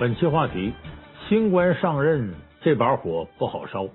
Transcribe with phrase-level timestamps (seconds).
[0.00, 0.72] 本期话题：
[1.28, 3.86] 新官上任，这把火不好烧。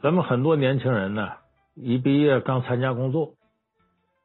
[0.00, 1.32] 咱们很多年轻人呢，
[1.74, 3.34] 一毕业刚参加工作，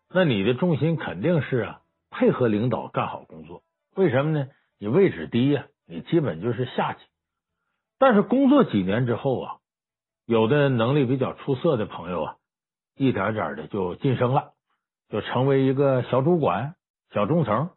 [0.10, 3.62] 那你的重心肯定是啊，配合领导干好工作。
[3.94, 4.48] 为什么呢？
[4.80, 7.00] 你位置低呀，你基本就是下级。
[8.00, 9.56] 但是工作几年之后啊，
[10.26, 12.36] 有的能力比较出色的朋友啊，
[12.96, 14.54] 一点点的就晋升了，
[15.10, 16.76] 就成为一个小主管、
[17.14, 17.72] 小中层。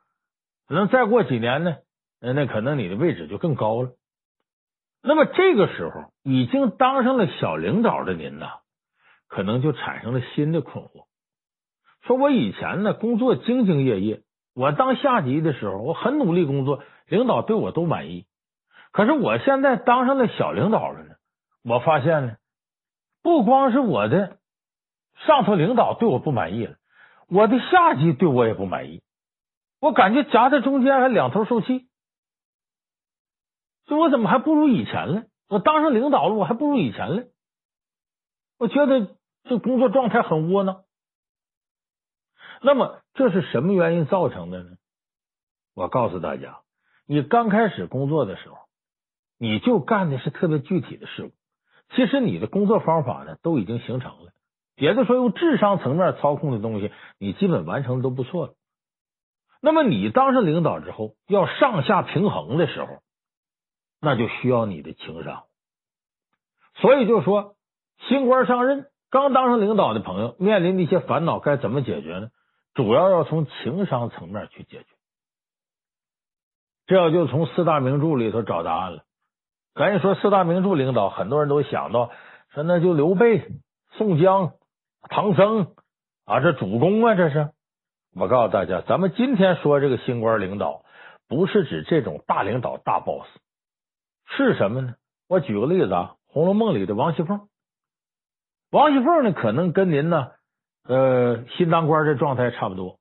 [0.69, 1.77] 可能再过几年呢，
[2.21, 3.91] 那可能你的位置就更高了。
[5.03, 8.47] 那么这个时候，已经当上了小领导的您呢，
[9.29, 11.07] 可能就产生了新的困惑。
[12.03, 14.23] 说我以前呢，工作兢兢业业，
[14.55, 18.27] 我当下级的时候，我很努力工作，领导对我都满意。
[18.93, 21.15] 可是我现在当上了小领导了呢，
[21.63, 22.37] 我发现呢，
[23.23, 24.39] 不光是我的
[25.27, 26.77] 上头领导对我不满意了，
[27.29, 29.03] 我的下级对我也不满意。
[29.81, 31.87] 我感觉夹在中间还两头受气，
[33.87, 35.25] 就我怎么还不如以前了？
[35.49, 37.25] 我当上领导了，我还不如以前了。
[38.59, 40.83] 我觉得这工作状态很窝囊。
[42.63, 44.71] 那么这是什么原因造成的呢？
[45.75, 46.61] 我告诉大家，
[47.07, 48.57] 你刚开始工作的时候，
[49.39, 51.33] 你就干的是特别具体的事务，
[51.95, 54.33] 其实你的工作方法呢都已经形成了，
[54.75, 58.55] 也就是说用智商层面操控的东西，你基本完成的都不错了。
[59.61, 63.03] 那么你当上领导之后，要上下平衡的时候，
[64.07, 65.43] 那就需要你的情商。
[66.77, 67.57] 所以就说，
[68.07, 72.29] 新官上任，刚当上领导的朋友面临的一些烦恼该怎么解决呢？
[72.73, 74.87] 主要要从情商层面去解决。
[76.87, 79.03] 这要就从四大名著里头找答案了。
[79.75, 82.13] 赶紧说四大名著领导，很多人都想到
[82.51, 83.49] 说那就刘备、
[83.95, 84.53] 宋江、
[85.09, 85.75] 唐僧
[86.27, 87.51] 啊，这主公啊，这是。
[88.15, 90.83] 我告诉大家，咱们今天说这个新官领导，
[91.29, 93.27] 不是指这种大领导、大 boss，
[94.27, 94.95] 是什么呢？
[95.29, 97.49] 我举个例子啊，《红楼梦》里的王熙凤，
[98.71, 100.33] 王熙凤呢，可能跟您呢，
[100.85, 102.99] 呃，新当官的状态差不多。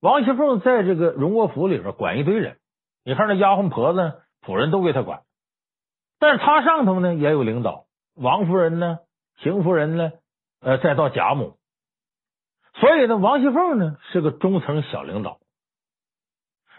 [0.00, 2.58] 王熙凤在这个荣国府里边管一堆人，
[3.04, 5.22] 你看那丫鬟婆子、仆人都归她管，
[6.18, 8.98] 但是她上头呢也有领导，王夫人呢、
[9.38, 10.12] 邢夫人呢，
[10.60, 11.56] 呃，再到贾母。
[12.74, 15.38] 所以呢，王熙凤呢是个中层小领导。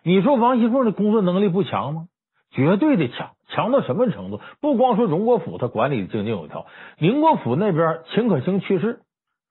[0.03, 2.07] 你说王熙凤的工作能力不强吗？
[2.51, 4.39] 绝对的强，强到什么程度？
[4.61, 6.67] 不光说荣国府他管理的井井有条，
[6.99, 9.01] 宁国府那边秦可卿去世，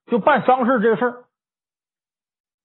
[0.05, 1.25] 就办丧事这事儿，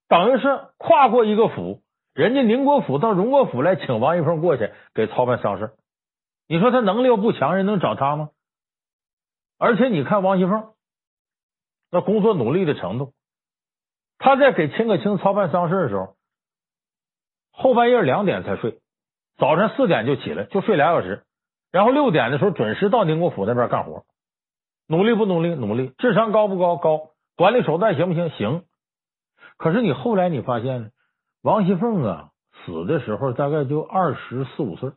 [0.09, 1.81] 等于是跨过一个府，
[2.15, 5.73] 人家宁国府到荣国府来请王熙凤过去给操办丧事。
[6.47, 8.31] 你说他能力又不强，人能找他吗？
[9.59, 10.71] 而且你看王熙凤
[11.91, 13.13] 那工作努力的程度。
[14.19, 16.15] 他在给秦可卿操办丧事的时候，
[17.51, 18.79] 后半夜两点才睡，
[19.37, 21.25] 早晨四点就起来，就睡俩小时，
[21.73, 24.05] 然后六点的时候准时到宁国府那边干活。
[24.87, 25.55] 努力不努力？
[25.55, 25.93] 努力。
[25.99, 26.77] 智商高不高？
[26.77, 27.09] 高。
[27.35, 28.31] 管理手段行不行？
[28.31, 28.65] 行。
[29.57, 30.89] 可是你后来你发现呢，
[31.43, 32.29] 王熙凤啊
[32.65, 34.91] 死的时候大概就二十四五岁，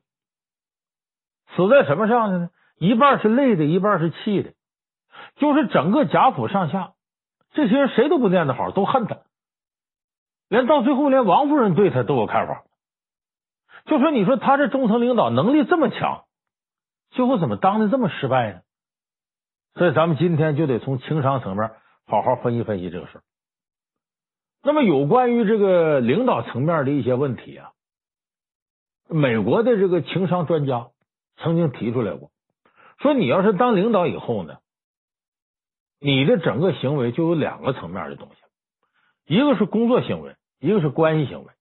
[1.56, 2.50] 死在什么上的呢？
[2.78, 4.52] 一半是累的，一半是气的，
[5.38, 6.92] 就是整个贾府上下。
[7.54, 9.20] 这些人谁都不念他好，都恨他，
[10.50, 12.64] 连到最后连王夫人对他都有看法。
[13.86, 16.26] 就说你说他这中层领导能力这么强，
[17.16, 18.62] 最后怎么当的这么失败呢？
[19.74, 21.72] 所以咱们今天就得从情商层面
[22.06, 23.24] 好好分析分析这个事儿。
[24.64, 27.72] 那么有关于这个领导层面的一些问题啊，
[29.10, 30.90] 美国的这个情商专家
[31.38, 32.32] 曾经提出来过，
[33.00, 34.58] 说你要是当领导以后呢。
[36.02, 41.52] 你的整个行为就有两个层面的东西，一个是工作行为，一个是关系行为。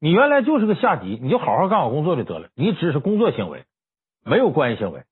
[0.00, 2.50] 你原来就是个下级，你就好好干好工作就得了。
[2.54, 3.64] 你只是工作行为，
[4.24, 5.04] 没有关系行为。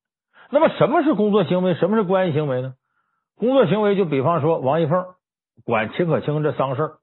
[0.51, 1.75] 那么什么是工作行为？
[1.75, 2.75] 什么是关系行为呢？
[3.37, 5.15] 工作行为就比方说王一凤
[5.65, 6.97] 管秦可卿这丧事，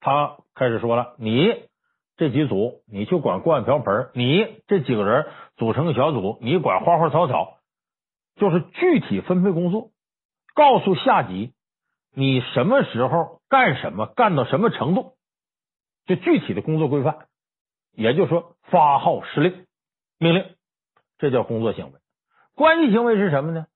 [0.00, 1.68] 他开始说了：“你
[2.16, 7.58] 这几组，你去管锅碗瓢盆；你这几个人组成个小组，你管花花草草，
[8.36, 9.90] 就是具体分配工作。”
[10.54, 11.52] 告诉下级，
[12.14, 15.14] 你什么时候干什么，干到什么程度，
[16.06, 17.26] 就具体的工作规范。
[17.92, 19.66] 也就是说，发号施令、
[20.20, 20.44] 命令，
[21.18, 21.92] 这叫工作行为。
[22.54, 23.66] 关系行为是什么呢？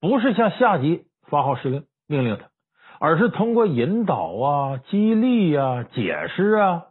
[0.00, 2.50] 不是向下级发号施令、命令他，
[2.98, 6.86] 而是通过引导啊、激励啊、解释啊，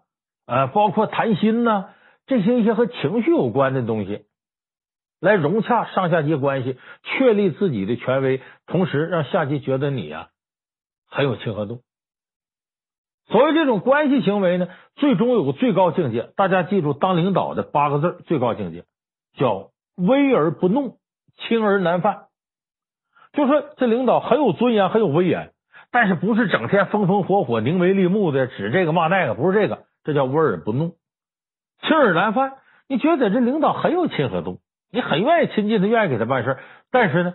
[0.46, 1.90] 呃，包括谈心呐、
[2.28, 4.26] 这些一些和情绪有关的东西。
[5.20, 10.30] 来融洽上下级关系，确立自己的权威，同时让下级觉得你、啊、
[11.10, 11.82] 很有亲和度。
[13.28, 16.30] 所谓这种关系行为呢，最终有个最高境界。
[16.38, 18.86] 大家记住，当领导的八个字最高境界
[19.36, 20.98] 叫威而不怒，
[21.38, 22.28] 轻而难犯。
[23.34, 25.54] 就说这领导很有尊严，很有威严，
[25.92, 30.96] 但是不是整天风风火火、凝眉立目的指这个骂那个，不是这个，这叫威而不怒，
[31.82, 32.54] 轻而难犯。
[32.88, 34.60] 你觉得这领导很有亲和度，
[34.92, 36.58] 你很愿意亲近他，愿意给他办事，
[36.90, 37.34] 但是呢，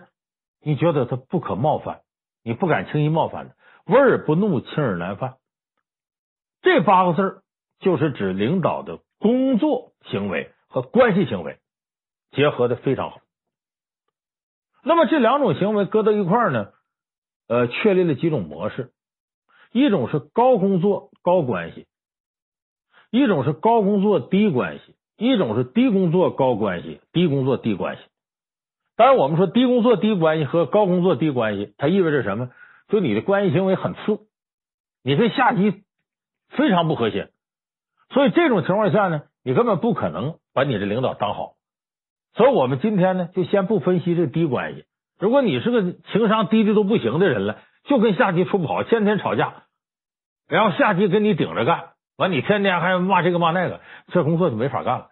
[0.61, 2.01] 你觉得他不可冒犯，
[2.43, 3.93] 你不敢轻易冒犯他。
[3.93, 5.35] 威而不怒，轻而难犯。
[6.61, 7.43] 这八个字
[7.79, 11.59] 就是指领导的工作行为和关系行为
[12.35, 13.21] 结合的非常好。
[14.83, 16.67] 那么这两种行为搁到一块儿呢，
[17.47, 18.91] 呃，确立了几种模式：
[19.71, 21.87] 一种是高工作高关系，
[23.09, 28.03] 一种是高工作低关系，一种是低工作高关系，低工作低关系。
[28.95, 32.51] 当然，我们说低工作低关系和高工作低关系，它意味着什么？
[32.89, 34.19] 就你的关系行为很次，
[35.03, 35.83] 你跟下级。
[36.49, 37.31] 非常不和谐，
[38.11, 41.55] 所以这种情况下呢，你根本不可能把你的领导当好。
[42.35, 44.85] 所以我们今天呢，就先不分析这低关系。
[45.19, 49.63] 如果你是个情商低的都不行的人了，就跟下级处不好，天天吵架，
[50.47, 55.09] 然后下级跟你顶着干，完你天天还骂这个骂那个，这工作就没法干了。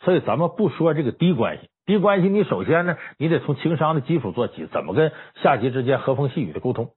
[0.00, 6.90] 所以咱们不说这个低关系，低关系你首先呢，你得从情商的基础做起，怎么跟下级之间和风细雨的沟通。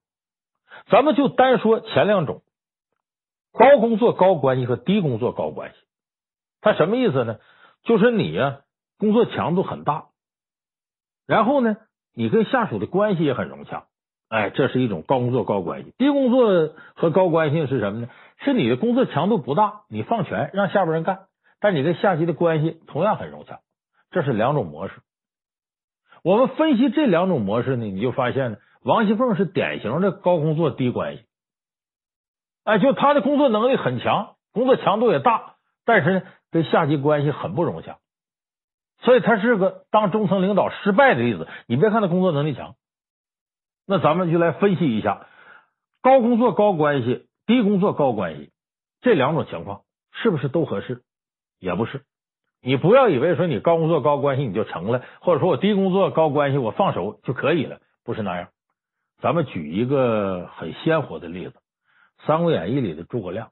[0.89, 2.41] 咱们就单说前两种。
[3.57, 5.77] 高工作高关系和低工作高关系，
[6.59, 7.37] 他什么意思呢？
[7.85, 8.59] 就是你呀、
[8.97, 10.05] 工作强度很大，
[11.27, 11.77] 然后呢，
[12.13, 13.85] 你跟下属的关系也很融洽，
[14.29, 15.93] 哎，这是一种高工作高关系。
[15.97, 18.09] 低工作和高关系是什么呢？
[18.37, 21.27] 是你的工作强度不大，你放权让下边人干，
[21.59, 23.59] 但你跟下级的关系同样很融洽，
[24.11, 24.93] 这是两种模式。
[26.23, 31.25] 我们分析这两种模式呢，你就发现呢，王熙凤是典型的高工作低关系。
[32.63, 35.55] 哎，就他的工作能力很强，工作强度也大，
[35.85, 37.99] 但是呢，跟下级关系很不融洽，
[39.05, 41.47] 所以他是个当中层领导失败的例子。
[41.67, 42.75] 你别看他工作能力强，
[43.85, 45.27] 那咱们就来分析一下
[46.01, 48.51] 高工作高关系、低工作高关系
[49.01, 51.03] 这两种情况是不是都合适？
[51.59, 52.03] 也不是。
[52.61, 58.49] 你不要以为说你高工作高关系你就成了，或者说我低工作高关系我放手就可以了，不是那样。
[59.21, 61.59] 咱们举一个很鲜活的例子。
[62.27, 63.51] 《三国演义》里的诸葛亮，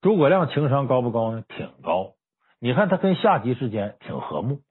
[0.00, 1.44] 诸葛亮情商高不高呢？
[1.46, 2.14] 挺高。
[2.60, 4.62] 你看他跟下级之间挺和睦，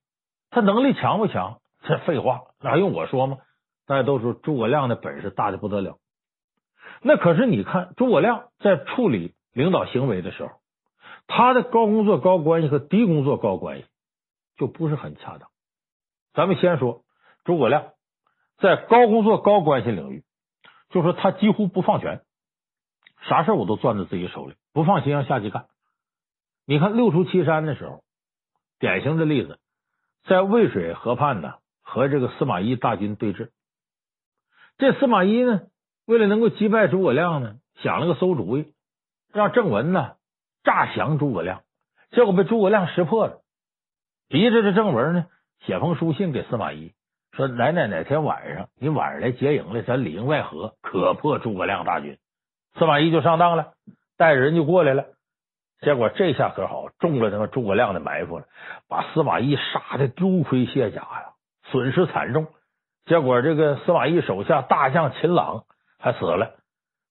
[0.50, 1.60] 他能力强不强？
[1.84, 3.38] 这废话，那还用我说吗？
[3.86, 5.98] 大家都说诸葛亮的本事大的不得了。
[7.02, 10.52] 那可是你看诸葛亮在处理领导行为的时候，
[11.28, 13.86] 他的高工作高关系和低工作高关系
[14.58, 15.50] 就不是很恰当。
[16.34, 17.04] 咱们先说
[17.46, 17.94] 诸葛亮
[18.58, 20.24] 在高工作高关系领域，
[20.90, 22.22] 就说他几乎不放权。
[23.22, 25.68] 啥事我都攥在自己手里，不放心让下级干。
[26.70, 28.04] 你看六出祁山的时候，
[28.78, 29.58] 典型的例子，
[30.26, 33.52] 在渭水河畔呢，和这个司马懿大军对峙。
[34.78, 35.62] 这司马懿呢，
[36.06, 38.74] 为了能够击败诸葛亮呢，想了个馊主意，
[39.32, 40.16] 让郑文呢
[40.66, 41.62] 诈降诸葛亮，
[42.12, 43.44] 结果被诸葛亮识破了，
[44.28, 45.28] 逼着这郑文呢
[45.66, 46.92] 写封书信给司马懿，
[47.32, 52.18] 说哪哪哪天晚上你晚上来劫营来，咱里应外合，可破诸葛亮大军。
[52.78, 53.72] 司马懿就上当了，
[54.18, 55.06] 带着人就过来了。
[55.82, 58.46] 结果这下可好，中了他妈诸葛亮的埋伏了，
[58.90, 61.34] 把司马懿杀的丢盔卸甲呀，
[61.72, 62.48] 损失惨重。
[63.06, 65.64] 结果这个司马懿手下大将秦朗
[66.00, 66.56] 还死了，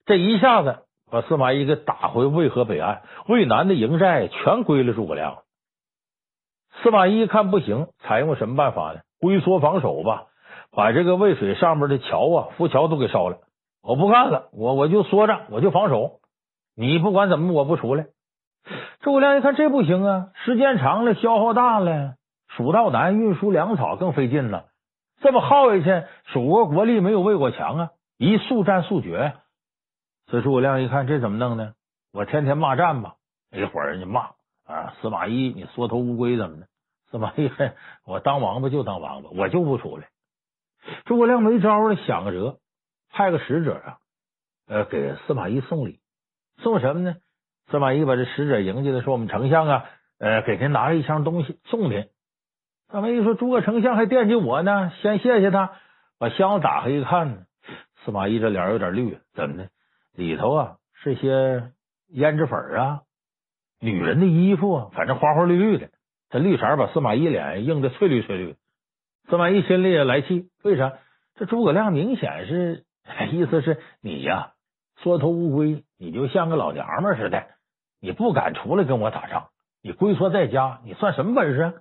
[0.05, 0.81] 这一下子
[1.11, 5.39] 把司马懿给打回渭河北岸，渭南的营寨全归了诸葛亮。
[6.83, 9.01] 司马懿一看不行，采用什么办法呢？
[9.19, 10.25] 龟缩防守吧，
[10.73, 13.39] 把这个渭水上面的桥啊、浮桥都给烧了。
[13.83, 16.19] 我不干了，我我就缩着，我就防守。
[16.77, 18.07] 你不管怎么，我不出来。
[19.07, 22.17] 诸葛亮一看这不行啊，时间长了，消耗大了，
[22.49, 24.65] 蜀道难，运输粮草更费劲了。
[25.21, 29.35] 这么耗下去，蜀国国力没有魏国强啊，一速战速决。
[30.27, 31.75] 所以诸葛亮一看这怎么弄呢？
[32.13, 33.15] 我天天骂战吧，
[33.53, 34.31] 一会儿人家骂
[34.65, 36.67] 啊，司马懿你缩头乌龟怎么的？
[37.13, 37.49] 司马懿
[38.05, 40.09] 我当王八就当王八，我就不出来。
[41.05, 42.57] 诸葛亮没招了，想个辙。
[43.13, 43.99] 派个使者啊，
[44.67, 46.01] 呃，给司马懿送礼，
[46.57, 47.15] 送什么呢？
[47.71, 49.85] 司马懿把这使者迎进来，说：“我们丞相啊，
[50.19, 52.09] 呃，给您拿了一箱东西送您。”
[52.91, 55.73] 司马懿说：“诸葛丞相还惦记我呢，先谢谢他。”
[56.19, 57.47] 把箱子打开一看，
[58.05, 59.69] 司马懿这脸有点绿，怎么的？
[60.15, 61.73] 里头啊是些
[62.13, 63.03] 胭脂粉啊，
[63.81, 65.91] 女人的衣服啊，反正花花绿绿的。
[66.31, 68.57] 这绿色把司马懿脸映的翠绿翠绿。
[69.29, 70.95] 司马懿心里也来气，为啥？
[71.35, 72.85] 这诸葛亮明显是。
[73.31, 74.55] 意思是你呀，
[74.97, 77.47] 缩头乌龟，你就像个老娘们似的，
[78.01, 79.49] 你不敢出来跟我打仗，
[79.83, 81.75] 你龟缩在家，你算什么本事啊？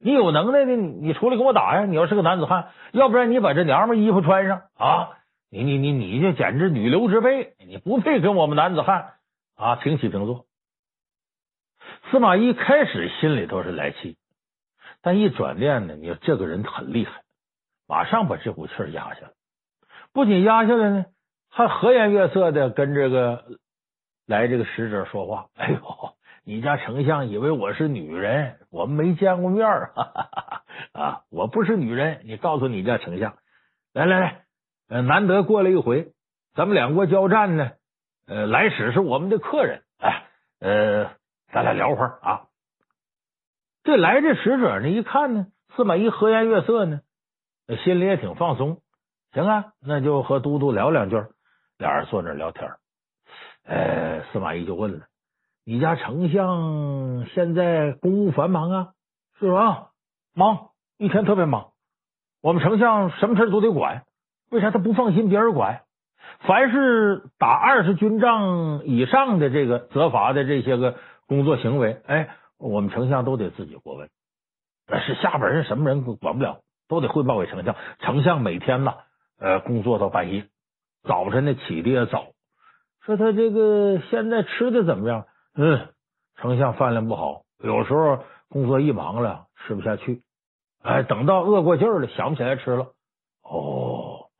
[0.00, 1.86] 你有能耐的，你出来跟我打呀！
[1.86, 5.10] 你要是个男子汉，要不然你把这娘们衣服穿上啊！
[5.50, 9.14] 你你你你这简直女流之辈，你不配跟我们男子汉
[9.56, 10.46] 啊平起平坐。
[12.10, 14.18] 司马懿开始心里头是来气，
[15.00, 17.22] 但一转念呢，你说这个人很厉害，
[17.86, 19.30] 马上把这股气压下来。
[20.12, 21.06] 不仅压下来呢，
[21.48, 23.44] 还和颜悦色的跟这个
[24.26, 25.46] 来这个使者说话。
[25.54, 25.80] 哎呦，
[26.44, 29.66] 你家丞相以为我是女人，我们没见过面
[30.92, 31.22] 啊！
[31.30, 33.36] 我不是女人，你告诉你家丞相，
[33.92, 34.44] 来来来。
[34.88, 36.12] 呃，难得过来一回，
[36.54, 37.72] 咱们两国交战呢。
[38.26, 40.26] 呃，来使是我们的客人，哎，
[40.60, 41.10] 呃，
[41.52, 42.46] 咱俩聊会儿啊。
[43.82, 47.00] 这来这使者呢，一看呢，司马懿和颜悦色呢，
[47.84, 48.80] 心里也挺放松。
[49.32, 51.16] 行啊，那就和都督聊两句。
[51.76, 52.70] 俩人坐那聊天。
[53.66, 55.06] 呃，司马懿就问了
[55.64, 58.88] ：“你家丞相现在公务繁忙啊？”
[59.40, 59.90] 是吧？
[60.34, 60.68] 忙，
[60.98, 61.70] 一天特别忙。
[62.42, 64.04] 我们丞相什么事都得管。
[64.50, 65.82] 为啥他不放心别人管？
[66.40, 72.28] 凡是打二十军仗以上的这个责罚的这些个工作行为，哎，
[72.58, 74.08] 我们丞相都得自己过问。
[74.86, 77.74] 但是下边人什么人管不了，都得汇报给丞相。
[78.00, 78.94] 丞相每天呐，
[79.38, 80.46] 呃，工作到半夜，
[81.02, 82.33] 早晨呢起的也早。
[83.04, 85.26] 说他这个现在吃的怎么样？
[85.54, 85.88] 嗯，
[86.36, 90.22] 丞相饭量不好，有时候工作一忙了吃不下去。
[90.82, 92.92] 哎，等到饿过劲儿了，想不起来吃了。
[93.42, 94.30] 哦。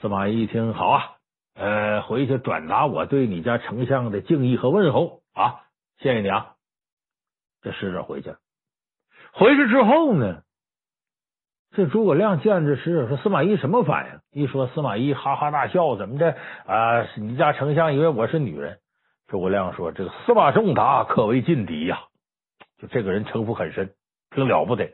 [0.00, 1.16] 司马懿一听，好啊，
[1.54, 5.64] 呃，回去转达我对你家丞相的敬意和问候啊，
[5.98, 6.54] 谢谢你啊。
[7.62, 8.38] 这使者回去了，
[9.32, 10.42] 回去之后呢，
[11.78, 16.34] 这诸葛亮见这使者说：“司马懿什么反应？”一说司马懿哈哈大笑，怎么的
[16.66, 17.06] 啊？
[17.18, 18.78] 你家丞相以为我是女人？
[19.28, 22.00] 诸葛亮说：“这个司马仲达可为劲敌呀，
[22.80, 23.92] 就这个人城府很深，
[24.34, 24.90] 挺了不得。”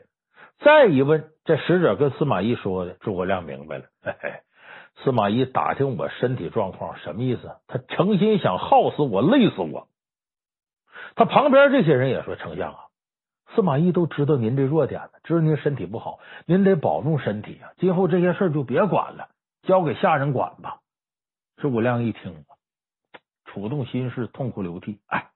[0.61, 4.33] 再一问，这使者跟司马懿说的，诸葛亮明白了，嘿嘿。
[5.03, 7.49] 司马懿打听我身体状况，什么意思？
[7.65, 9.87] 他诚心想耗死我，累死我。
[11.15, 12.77] 他旁边这些人也说：“丞相啊，
[13.55, 17.71] 司马懿都知道您这弱点了，知道您身体不好，您得保重身体啊。
[17.77, 19.29] 今后这些事就别管了，
[19.63, 20.79] 交给下人管吧。”
[21.57, 22.43] 诸葛亮一听，
[23.45, 24.99] 触动心事，痛哭流涕。
[25.07, 25.29] 哎，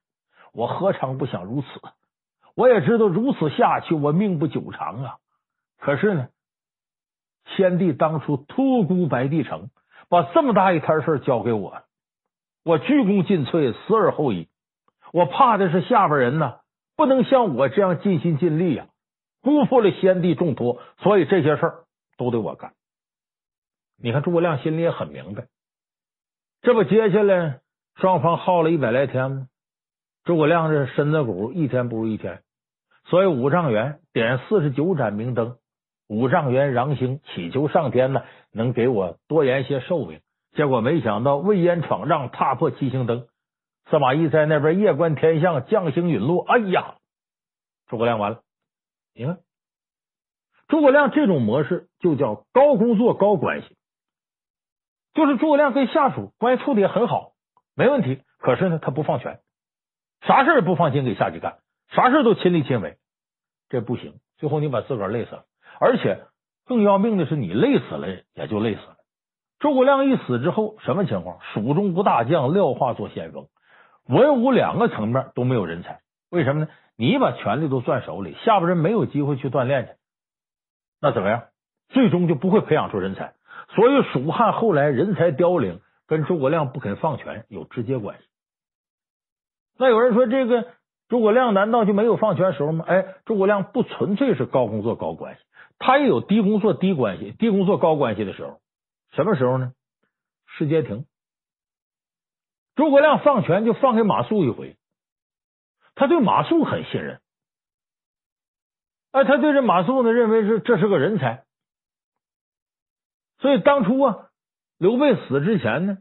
[0.54, 1.68] 我何尝不想如此？
[2.56, 5.18] 我也知道如此下去，我命不久长啊。
[5.80, 6.28] 可是呢？
[7.56, 9.70] 先帝当初托孤白帝城，
[10.08, 11.82] 把这么大一摊事交给我，
[12.64, 14.50] 我鞠躬尽瘁，死而后已。
[15.12, 16.59] 我怕的是下边人呢，
[17.00, 18.88] 不能像我这样尽心尽力呀，
[19.42, 21.84] 辜负了先帝重托，所以这些事儿
[22.18, 22.74] 都得我干。
[23.98, 25.48] 你看诸葛亮心里也很明白，
[26.62, 27.62] 这不接下来
[27.96, 29.48] 双方耗了一百来天吗？
[30.26, 32.42] 诸葛亮这身子骨一天不如一天，
[33.06, 35.56] 所以五丈原点四十九盏明灯。
[36.10, 40.20] 五丈原禳星祈求上天呢，能给我多延些寿命。
[40.54, 43.26] 结果没想到魏延闯帐，踏破七星灯。
[43.90, 46.46] 司马懿在那边夜观天象，将星陨落。
[46.48, 46.96] 哎呀，
[47.88, 48.42] 诸葛亮完了。
[49.16, 49.40] 你看，
[50.68, 53.76] 诸葛亮这种模式就叫高工作高关系，
[55.14, 57.32] 就是诸葛亮跟下属关系处的也很好，
[57.76, 58.22] 没问题。
[58.38, 59.40] 可是呢，他不放权，
[60.22, 61.58] 啥事也不放心给下级干，
[61.90, 62.98] 啥事都亲力亲为，
[63.70, 64.20] 这不行。
[64.38, 65.46] 最后你把自个儿累死了。
[65.80, 66.26] 而且
[66.66, 68.98] 更要命的是，你累死了也就累死了。
[69.58, 71.40] 诸葛亮一死之后，什么情况？
[71.42, 73.48] 蜀中无大将，廖化做先锋，
[74.10, 76.02] 文武两个层面都没有人才。
[76.32, 76.68] 为什么呢？
[76.98, 79.92] 你把权力都攥手里，下边人没有机会去锻炼去，
[81.00, 81.44] 那怎么样？
[81.90, 83.36] 最终就不会培养出人才。
[83.70, 88.24] 所以蜀汉后来人才凋零，跟诸葛亮不肯放权有直接关系。
[89.78, 90.68] 那有人说这个
[91.08, 92.84] 诸葛亮难道就没有放权时候吗？
[92.88, 95.42] 哎，诸葛亮不纯粹是高工作高关系。
[95.78, 98.60] 他也有低工作低关系、低工作高关系的时候，
[99.14, 99.72] 什么时候呢？
[100.58, 101.06] 世街亭，
[102.80, 104.78] 诸葛亮放权就放给马谡一回，
[105.96, 107.20] 他对马谡很信任，
[109.12, 111.44] 哎，他对这马谡呢认为是这是个人才，
[113.40, 114.30] 所以当初啊，
[114.78, 115.98] 刘备死之前呢，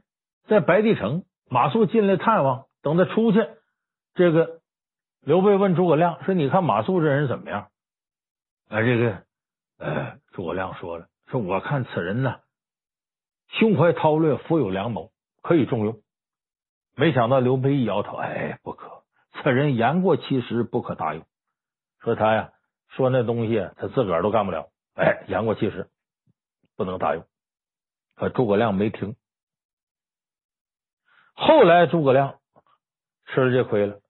[0.46, 3.44] 在白帝城，马谡进来探望，等他出去，
[4.14, 4.60] 这个
[5.20, 7.72] 刘备问诸葛亮说：“你看马谡这人怎么样？”
[8.70, 9.24] 哎，这个。
[9.78, 12.38] 呃，诸葛亮说了：“说我看此人呢，
[13.48, 15.10] 胸怀韬略，富有良谋，
[15.42, 16.00] 可以重用。”
[16.98, 21.24] 没想到刘备一摇头：“哎，不可，此人言过其实，不可大用。
[22.00, 22.50] 说他呀，
[22.88, 24.66] 说那东西他自个儿都干不了。
[24.94, 25.88] 哎，言过其实，
[26.76, 27.24] 不能大用。”
[28.18, 29.14] 可诸葛亮没听。
[31.34, 32.40] 后来诸葛亮
[33.26, 34.00] 吃了这亏了，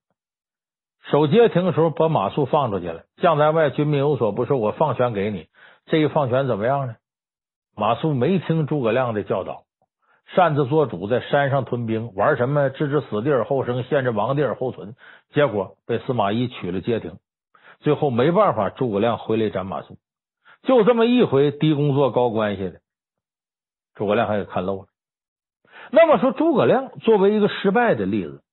[1.11, 3.03] 守街亭的时候把马谡放出去了。
[3.17, 5.47] 将在外，军民有所不受，我放权给你。
[5.85, 6.95] 这一放权怎么样呢？
[7.75, 9.65] 马谡没听诸葛亮的教导，
[10.35, 14.95] 擅自做主，在山上屯兵，玩什么置之死地而后生，陷之亡地而后存，
[15.31, 17.17] 结果被司马懿取了街亭。
[17.79, 19.97] 最后没办法，诸葛亮回来斩马谡。
[20.63, 22.81] 就这么一回低工作高关系的，
[23.95, 24.87] 诸葛亮还给看漏了。
[25.91, 28.43] 那么说，诸葛亮作为一个失败的例子，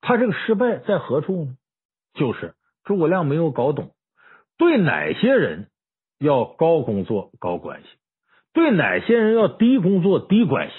[0.00, 1.56] 他这个失败在何处呢？
[2.14, 3.90] 就是诸葛亮没有搞懂，
[4.56, 5.68] 对哪些人
[6.18, 7.88] 要高工作高关系，
[8.56, 10.74] 对哪些人要低工作低关系，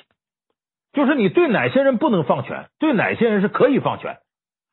[0.94, 4.20] 就是你对哪些人不能放权，对哪些人是可以放权，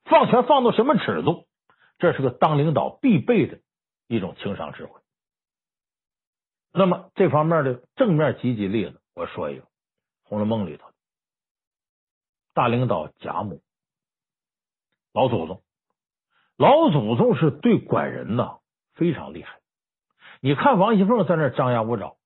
[0.05, 1.45] 放权放到什么尺度，
[1.99, 3.59] 这是个当领导必备的
[4.09, 5.03] 一种情商智慧。
[6.73, 8.99] 那么这方面的正面积极例子。
[9.15, 9.63] 我说一个
[10.25, 10.89] 《红楼梦》里头
[12.55, 13.61] 大领导贾母，
[15.13, 15.63] 老祖宗，
[16.57, 18.61] 老祖宗是对管人呐
[18.95, 19.61] 非常厉害。
[20.41, 22.17] 你看王熙凤在那张牙舞爪，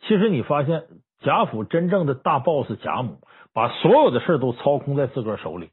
[0.00, 0.86] 其实你发现
[1.20, 3.20] 贾府真正的大 boss 贾母，
[3.52, 5.70] 把所有的事都操控在自个儿手里，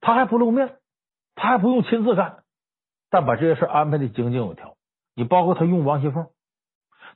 [0.00, 0.78] 他还不露面，
[1.34, 2.44] 他还不用亲自干，
[3.10, 4.76] 但把这些事安排的井井有条。
[5.14, 6.28] 你包括他用王熙凤，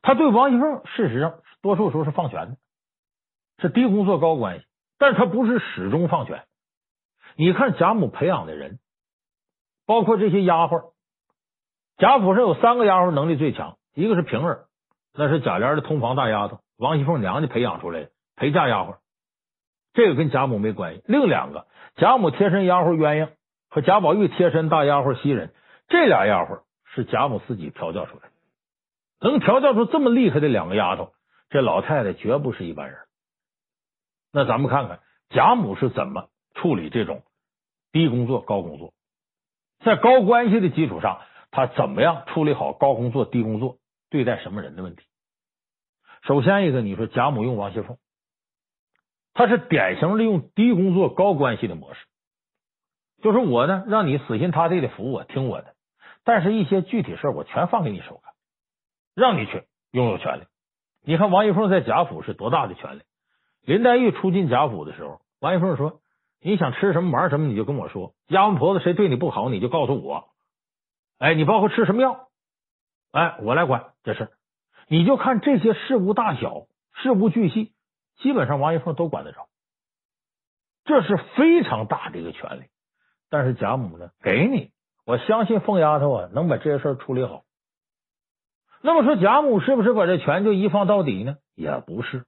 [0.02, 2.57] 他对王熙凤事实上多数时候是放权的。
[3.59, 4.64] 是低工作高关系，
[4.99, 6.45] 但是他不是始终放权。
[7.37, 8.78] 你看贾母培养的人，
[9.85, 10.92] 包括这些丫鬟，
[11.99, 14.69] 贾府上有三个丫鬟能力最强，一个是平儿，
[15.20, 18.96] 那是贾琏的通房大丫头，王熙凤娘家培养出来的陪嫁丫鬟，
[19.92, 21.02] 这个跟贾母没关系。
[21.04, 23.28] 另两个，贾母贴身丫鬟鸳鸯
[23.68, 25.52] 和贾宝玉贴身大丫鬟袭人，
[25.88, 31.12] 这俩丫鬟是贾母自己调教出来的，能调教出这么厉害的两个丫头，
[31.50, 32.96] 这老太太绝不是一般人。
[34.33, 37.24] 那咱们看看贾母是怎么处理这种
[37.92, 38.94] 低工作高工作，
[39.85, 43.76] 在高关系的基础上，他怎么样处理好高工作低工作
[44.09, 45.02] 对待什么人的问题？
[46.31, 47.99] 首先一个，你说贾母用王熙凤，
[49.35, 52.07] 他是典型利用低工作高关系的模式，
[53.21, 55.75] 就是我呢让你死心塌地的服我听我的，
[56.23, 58.33] 但是一些具体事我全放给你手干，
[59.16, 60.45] 让你去拥有权利。
[61.03, 63.03] 你看王熙凤在贾府是多大的权利？
[63.62, 66.01] 林黛玉初进贾府的时候，王熙凤说
[66.40, 68.14] ：“你想吃什么玩什么，你就跟我说。
[68.29, 70.29] 丫鬟婆子谁对你不好，你就告诉我。
[71.19, 72.29] 哎，你包括吃什么药，
[73.11, 74.31] 哎，我来管这事。
[74.90, 77.72] 你就看这些事无大小、事无巨细，
[78.16, 79.46] 基本上王熙凤都管得着。
[80.85, 82.64] 这是非常大的一个权利。
[83.29, 84.72] 但是贾母呢，给你，
[85.07, 87.44] 我相信凤丫头啊，能把这些事处理好。
[88.83, 91.37] 那么说，贾母是不是把这权就一放到底呢？
[91.55, 92.26] 也不是。”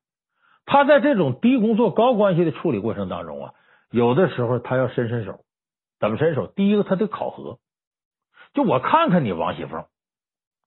[0.64, 3.55] 他在这种低工作高关系的处理过程当中啊，
[3.90, 5.44] 有的时候他要伸伸手，
[5.98, 6.46] 怎么伸手？
[6.46, 7.59] 第一个，他得考核，
[8.55, 9.87] 就我看看你王熙凤，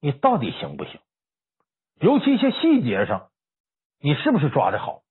[0.02, 1.00] 你到底行不行？
[2.00, 3.28] 尤其一些细节上，
[4.02, 5.02] 你是不是抓的好？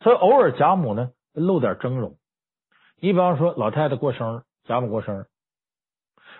[0.00, 2.14] 所以偶尔贾母呢露点峥嵘。
[3.00, 5.26] 你比方说老太太过生日，贾母过生日，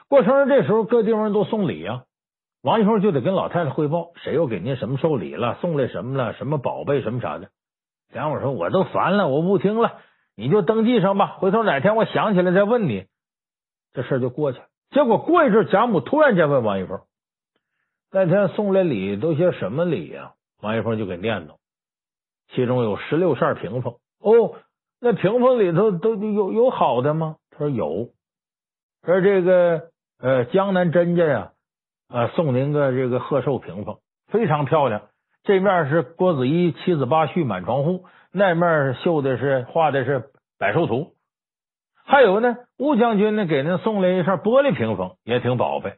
[0.09, 2.05] 过生日这时候各地方都送礼呀、啊。
[2.63, 7.51] 王熙凤就得跟老太太汇报，谁又给您什么寿礼了，送来什么了，什么宝贝什么啥的。
[8.13, 10.01] 贾母说：“我都烦了，我不听了，
[10.35, 11.37] 你就登记上吧。
[11.39, 13.07] 回头哪天我想起来再问你，
[13.93, 14.65] 这事儿就过去了。
[14.91, 17.01] 结果过一阵，贾母突然间问王熙凤
[18.11, 21.57] ：‘那天送来礼都些什么礼呀、？’王一凤就给念叨，
[22.49, 23.95] 其中有十六扇屏风。
[24.21, 24.57] 哦，
[25.01, 27.37] 那屏风里头都有有好的吗？
[27.51, 28.09] 他说有。
[29.05, 31.53] 说这个呃，江南甄家呀，
[32.09, 35.03] 啊，送您个这个贺寿屏风，非常漂亮。”
[35.45, 41.15] 这面是郭子仪七子八婿满床户，那面绣的是画的是百寿图，
[42.05, 45.95] 还有呢，吴将军呢给您送来一扇玻璃屏风，也挺宝贝。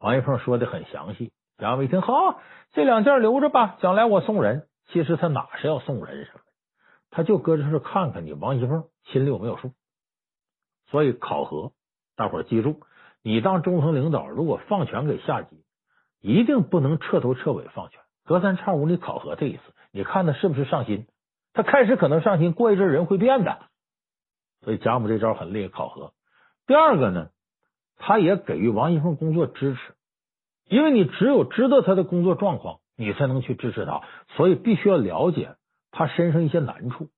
[0.00, 1.30] 王一凤说的很详细，
[1.60, 2.40] 贾母一听，好，
[2.72, 4.66] 这两件留着吧，将来我送人。
[4.86, 6.40] 其实他哪是要送人什么，
[7.10, 9.72] 他就搁这是看看你王熙凤心里有没有数。
[10.90, 11.72] 所以考核，
[12.16, 12.80] 大伙儿记住，
[13.22, 15.62] 你当中层领导，如果放权给下级，
[16.20, 18.00] 一定不能彻头彻尾放权。
[18.24, 21.06] 隔三差五你考核他一次，你看他是不是上心？
[21.52, 23.58] 他开始可能上心，过一阵人会变的。
[24.62, 26.14] 所以贾母这招很厉害，考核。
[26.66, 27.28] 第二个呢，
[27.96, 29.94] 他也给予王熙凤工作支持，
[30.70, 34.02] 因为你只有知道他的工作状况，你才能去支持他。
[34.36, 35.56] 所以必须要了解
[35.90, 37.08] 他身上一些难处。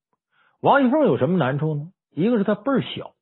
[0.60, 1.92] 王熙凤有什么难处呢？
[2.10, 3.12] 一个是他辈儿小，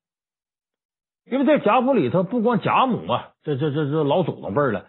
[1.25, 4.87] 因为在贾府里头，不光贾母啊，这这这这老祖宗辈儿了，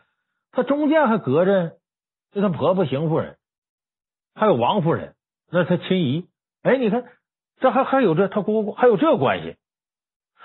[0.51, 1.73] 他中间还隔着。
[2.33, 3.35] 这他婆婆邢夫人，
[4.35, 5.15] 还有王夫人，
[5.51, 6.27] 那他亲姨。
[6.61, 7.03] 哎，你看
[7.59, 9.57] 这还还有这他姑姑还有这关系，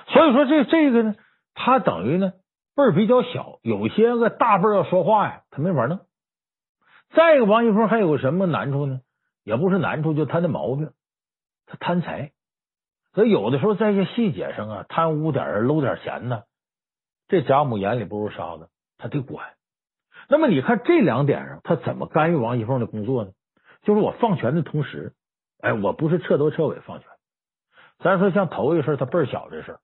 [0.09, 1.15] 所以说这这个呢，
[1.55, 2.33] 他等于呢
[2.77, 6.01] 辈儿比较小，有些个大辈儿要说话呀，他没法弄。
[7.15, 9.01] 再一个，王一凤还有什么难处呢？
[9.45, 10.91] 也不是难处，就他的毛病，
[11.67, 12.33] 他贪财，
[13.15, 16.43] 所以有的时候在一些细节上啊，贪污点儿、搂点钱呢，
[17.29, 19.55] 这贾母眼里不如沙子，他得管。
[20.29, 23.31] 那么你看这两点上，他怎么干预王一凤的工作呢？
[23.85, 25.15] 就是我放权的同时，
[25.63, 27.09] 哎，我不是彻头彻尾放权。
[28.01, 29.81] 咱说像头一事，他辈儿小这事儿，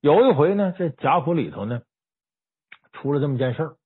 [0.00, 1.80] 有一回呢，这贾府里头呢
[2.92, 3.76] 出了这么件事儿，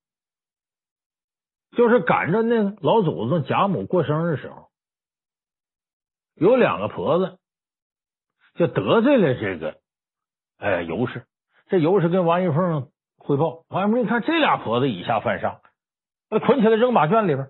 [1.71, 4.69] 就是赶着那老祖宗贾母过生日时候，
[6.35, 7.37] 有两个婆子
[8.55, 9.79] 就得罪了这个
[10.57, 11.25] 哎尤氏。
[11.67, 15.61] 这尤氏跟王熙凤汇报，王熙凤一看这俩婆子以下犯上，
[16.29, 17.49] 那捆起来扔马圈里边。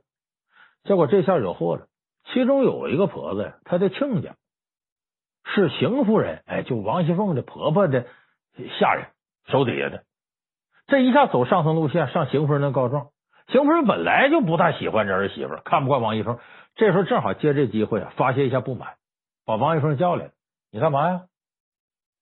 [0.84, 1.88] 结果这下惹祸了。
[2.34, 4.36] 其中有一个婆子呀，她的亲家
[5.44, 8.08] 是邢夫人，哎，就王熙凤的婆婆的
[8.80, 9.12] 下人，
[9.48, 10.06] 手底下的。
[10.88, 13.08] 这一下走上层路线，上邢夫人那告状。
[13.48, 16.39] 邢夫人本来就不大喜欢这儿媳妇，看不惯王一峰。
[16.76, 18.95] 这时候正好借这机会啊，发泄一下不满，
[19.45, 20.32] 把王一峰叫来了。
[20.71, 21.21] 你干嘛呀？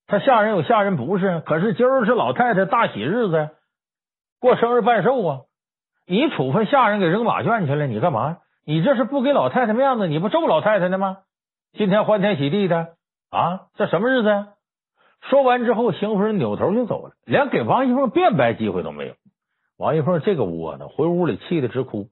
[0.05, 3.49] 他下人有下人不是，可是今儿是老太太大喜日子，
[4.39, 5.39] 过生日办寿啊。
[6.05, 8.37] 你处分下人给扔马圈去了，你干嘛？
[8.65, 11.19] 你这是不给老太太面子，你不咒老太太呢吗？
[11.73, 12.95] 今天欢天喜地的
[13.29, 14.47] 啊，这什么日子呀？
[15.29, 19.15] 说完之后，邢夫人扭头就走了，连给王一凤辩白机会都没有。
[19.77, 22.09] 王一凤这个窝囊，回屋里气得直哭。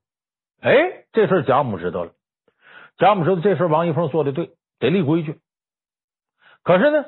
[0.62, 2.12] 哎，这事贾母知道了，
[2.98, 5.40] 贾母知道这事王一凤做的对，得立规矩。
[6.64, 7.06] 可是呢，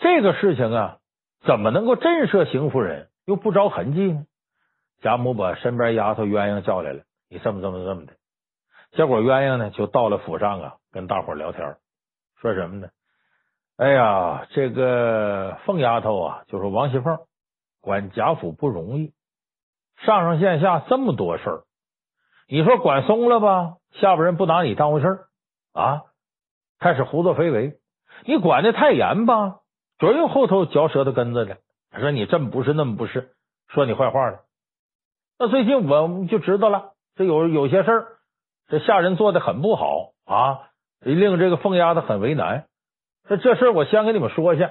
[0.00, 0.98] 这个事情啊，
[1.44, 4.24] 怎么能够震慑邢夫人又不着痕迹呢？
[5.00, 8.12] 贾母把身边丫头鸳鸯叫来了，你这么这么这么的。
[8.92, 11.76] 结果鸳鸯呢就到了府上啊，跟大伙聊天，
[12.40, 12.88] 说什么呢？
[13.78, 17.20] 哎呀，这个凤丫头啊，就是王熙凤，
[17.80, 19.12] 管贾府不容易，
[20.04, 21.62] 上上下下这么多事儿，
[22.48, 25.18] 你说管松了吧，下边人不拿你当回事儿
[25.74, 26.02] 啊，
[26.80, 27.78] 开始胡作非为；
[28.26, 29.60] 你管的太严吧，
[29.98, 31.58] 准有后头嚼舌头根子的，
[32.00, 33.30] 说你这么不是那么不是，
[33.68, 34.40] 说你坏话的。
[35.38, 38.06] 那最近我们就知道了，这有有些事儿。
[38.66, 42.66] 这下人做的很不好啊，令这个凤丫头很为难。
[43.28, 44.70] 这这事我先跟你们说一下，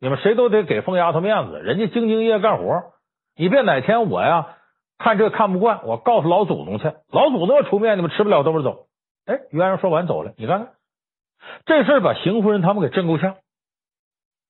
[0.00, 2.92] 你们谁都得给凤丫头面子，人家兢兢业业干活，
[3.36, 4.56] 你别哪天我呀
[4.98, 8.86] 看这看不惯，我告诉老祖宗去，老祖宗要出面，你们吃不了兜着走。
[9.26, 10.72] 哎，鸳鸯说完走了，你看看
[11.64, 13.36] 这事把邢夫人他们给震够呛。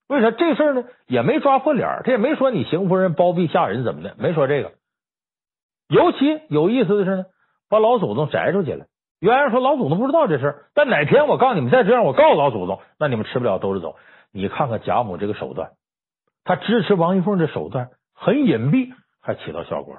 [0.08, 0.84] 为啥这事呢？
[1.06, 4.72] 也没抓破脸，他也没说你邢夫人包庇下人怎么的，没说这个。
[5.88, 7.24] 尤其有意思的是呢。
[7.68, 8.86] 把老祖宗摘出去了。
[9.18, 13.96] 原来说老祖宗不知道这事，但哪天我告诉你们再这样，我告诉老祖宗，那你们吃不了兜着走。
[14.30, 15.72] 你看看贾母这个手段，
[16.44, 19.96] 他支持王熙凤这手段很隐蔽，还起到效果。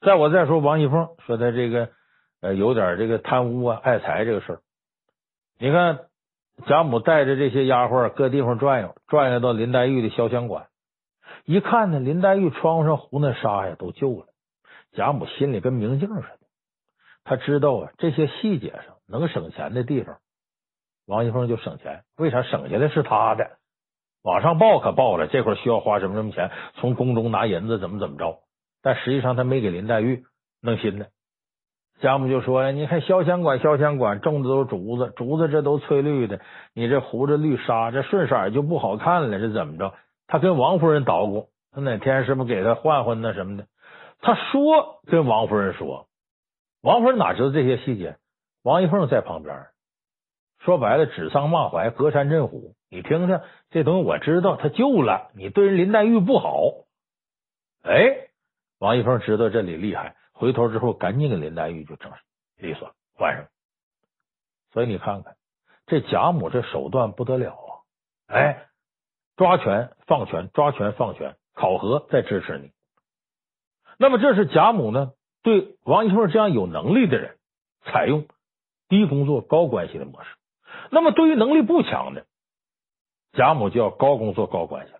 [0.00, 1.90] 再我再说王熙凤说他这个
[2.40, 4.60] 呃有点这个贪污啊、爱财这个事儿。
[5.58, 6.00] 你看
[6.66, 10.68] 贾母带着这些丫鬟各地方转悠，转悠到林黛玉的潇湘馆，
[11.44, 14.26] 一看呢，林黛玉窗户上糊那纱呀都旧了。
[14.92, 16.38] 贾母心里跟明镜似的，
[17.24, 20.18] 他知道啊，这些细节上能省钱的地方，
[21.06, 22.04] 王熙凤就省钱。
[22.16, 23.50] 为啥省下来是他的？
[24.22, 28.40] 往上报可报了，这块需要花什么什么钱，从宫中拿银子怎么怎么着。
[28.82, 30.24] 但实际上他没给林黛玉
[30.62, 31.08] 弄新的。
[32.00, 36.40] 贾母就说：“你看潇湘馆，潇湘馆种的都是竹子，竹子这都翠绿的，
[36.74, 39.94] 你这糊着绿纱，这顺色就不好看了，这怎么着？”
[40.26, 43.66] 他跟王夫人捣鼓，他哪天是不是给他换换那什么的？
[44.20, 46.08] 他说跟王夫人说，
[46.84, 48.18] 王夫人哪知道这些细节？
[48.62, 49.68] 王一凤在旁边，
[50.58, 52.74] 说白了指桑骂槐，隔山震虎。
[52.90, 56.60] 你听听这东西，我知道他旧了，你对人林黛玉不好。
[57.84, 58.28] 哎，
[58.78, 62.12] 王一凤知道这里厉害，回头之后赶紧给林黛玉就整
[62.56, 63.46] 利索换上。
[64.72, 65.36] 所以你看看
[65.86, 67.72] 这贾母这手段不得了啊！
[68.26, 68.66] 哎，
[69.36, 72.72] 抓权放权，抓权放权，考核再支持你。
[73.98, 75.12] 那么这是贾母呢，
[75.44, 77.36] 对王熙凤这样有能力的人，
[77.84, 78.26] 采用
[78.88, 80.28] 低工作高关系的模式。
[80.90, 82.24] 那么对于能力不强的，
[83.34, 84.92] 贾母就要高工作高关系。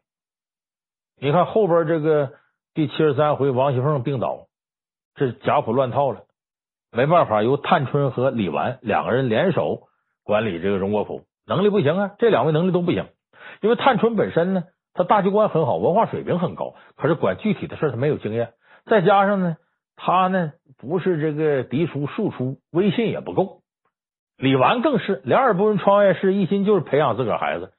[1.18, 2.34] 你看后边这个
[2.74, 4.46] 第七十三回，王熙凤病倒，
[5.14, 6.24] 这贾府乱套了，
[6.92, 9.88] 没办法，由探春和李纨两个人联手
[10.24, 13.06] 管理这个荣国府，能力不行啊，这两位能力都不行。
[13.62, 18.52] 因为探春本身呢，她大局观很好，文化水平很高，可是管具体的事她没有经验。
[18.84, 19.56] 再加上呢，
[19.96, 23.60] 他呢不是这个嫡出庶出，威信也不够。
[24.36, 27.72] 李纨更是两耳不闻窗外事，一心就是培养自个儿孩子。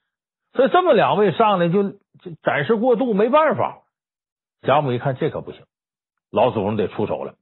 [0.53, 3.81] 所以这么两位上来就就展示过度，没办法。
[4.61, 5.61] 贾母一看这可不行，
[6.31, 7.35] 老祖宗得出手了。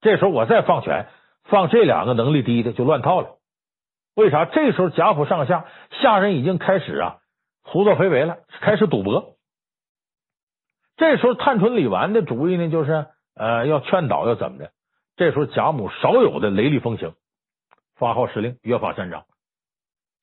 [0.00, 1.08] 这时候我再放权，
[1.44, 3.38] 放这两个能力低的就乱套了。
[4.14, 4.44] 为啥？
[4.44, 7.16] 这时候贾府上下下人已经开始啊
[7.64, 9.34] 胡作非为了，开始赌博。
[10.96, 14.72] 这时候探春、李纨的主意呢，就是呃要劝导，要怎么的？
[15.16, 17.14] 这时候贾母少有的雷厉风行，
[17.94, 19.26] 发号施令，约法三章。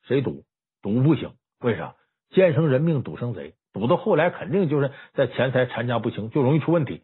[0.04, 0.44] 谁赌？
[0.82, 1.34] 赌不行。
[1.60, 1.96] 为啥？
[2.30, 3.56] 奸生人命，赌生贼。
[3.74, 7.04] 赌到后来，肯定就是在钱财缠家不清，就容易出问题。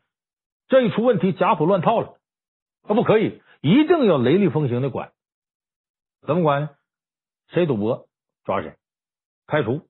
[0.67, 2.17] 这一出问题，贾府乱套了。
[2.83, 5.13] 他不可以，一定要雷厉风行的管。
[6.21, 6.69] 怎么管呢？
[7.49, 8.09] 谁赌博
[8.43, 8.75] 抓谁，
[9.45, 9.87] 开除、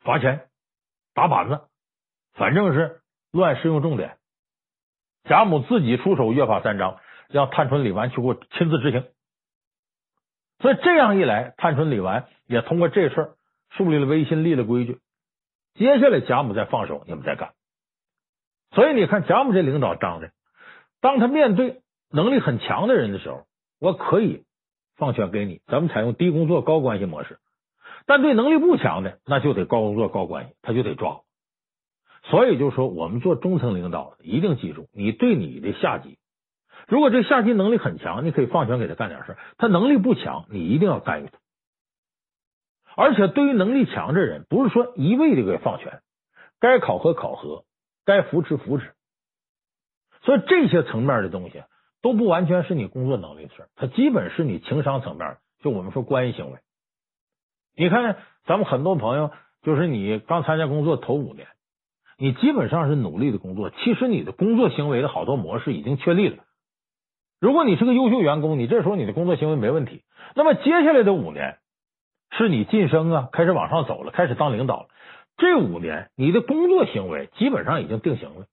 [0.00, 0.48] 罚钱、
[1.12, 1.60] 打板子，
[2.32, 4.16] 反正是乱适用重点。
[5.24, 9.04] 贾母自己出手，约法三章，让探春、李纨去给我亲自执行。
[10.60, 13.34] 所以这样一来，探春、李纨也通过这事儿
[13.70, 14.98] 树立了威信，立了规矩。
[15.74, 17.50] 接下来贾母再放手，你们再干。
[18.72, 20.30] 所以你看，贾母这领导当的，
[21.00, 23.46] 当他面对能力很强的人的时候，
[23.78, 24.44] 我可以
[24.96, 27.38] 放权给你，咱们采用低工作高关系模式。
[28.06, 31.20] 但对能力不强的，那就得高工作高关系，他就得抓。
[32.30, 36.18] 所以就说，我们做中层领导的，一定记住，你对你的下级，
[36.86, 41.38] 如果这下级能力很强，你可以放权给他干点事；他能力不强，你一定要干预他。
[42.96, 46.00] 而且，对于能力强的人，不是说一味的给放权，
[46.60, 47.64] 该考核考核，
[48.04, 48.92] 该扶持扶持。
[50.22, 51.62] 所以这些层面的东西
[52.02, 56.58] 都不完全是你工作能力的事，它基本是你情商层面，就我们说关系行为。
[57.76, 59.30] 你看，咱们很多朋友，
[59.62, 61.46] 就是你刚参加工作头五年，
[62.18, 66.44] 你基本上是努力的工作，其实你的工作行为的好多模式已经确立了。
[67.40, 70.02] 如果你是个优秀员工，你这时候你的工作行为没问题，
[70.34, 71.58] 那么接下来的五年。
[72.30, 74.88] 是你晋升啊，开始往上走了，开始当领导了。
[75.38, 78.44] 这五年你的工作行为基本上已经定型了，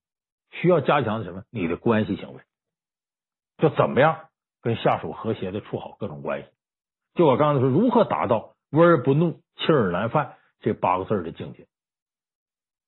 [0.49, 1.43] 需要加强的什么？
[1.51, 2.39] 你的关系行为，
[3.58, 4.30] 就怎么样
[4.62, 6.47] 跟下属和谐的处好各种关系。
[7.15, 11.67] 就我刚才说，如何达到温而不怒、气而难犯这八个字的境界。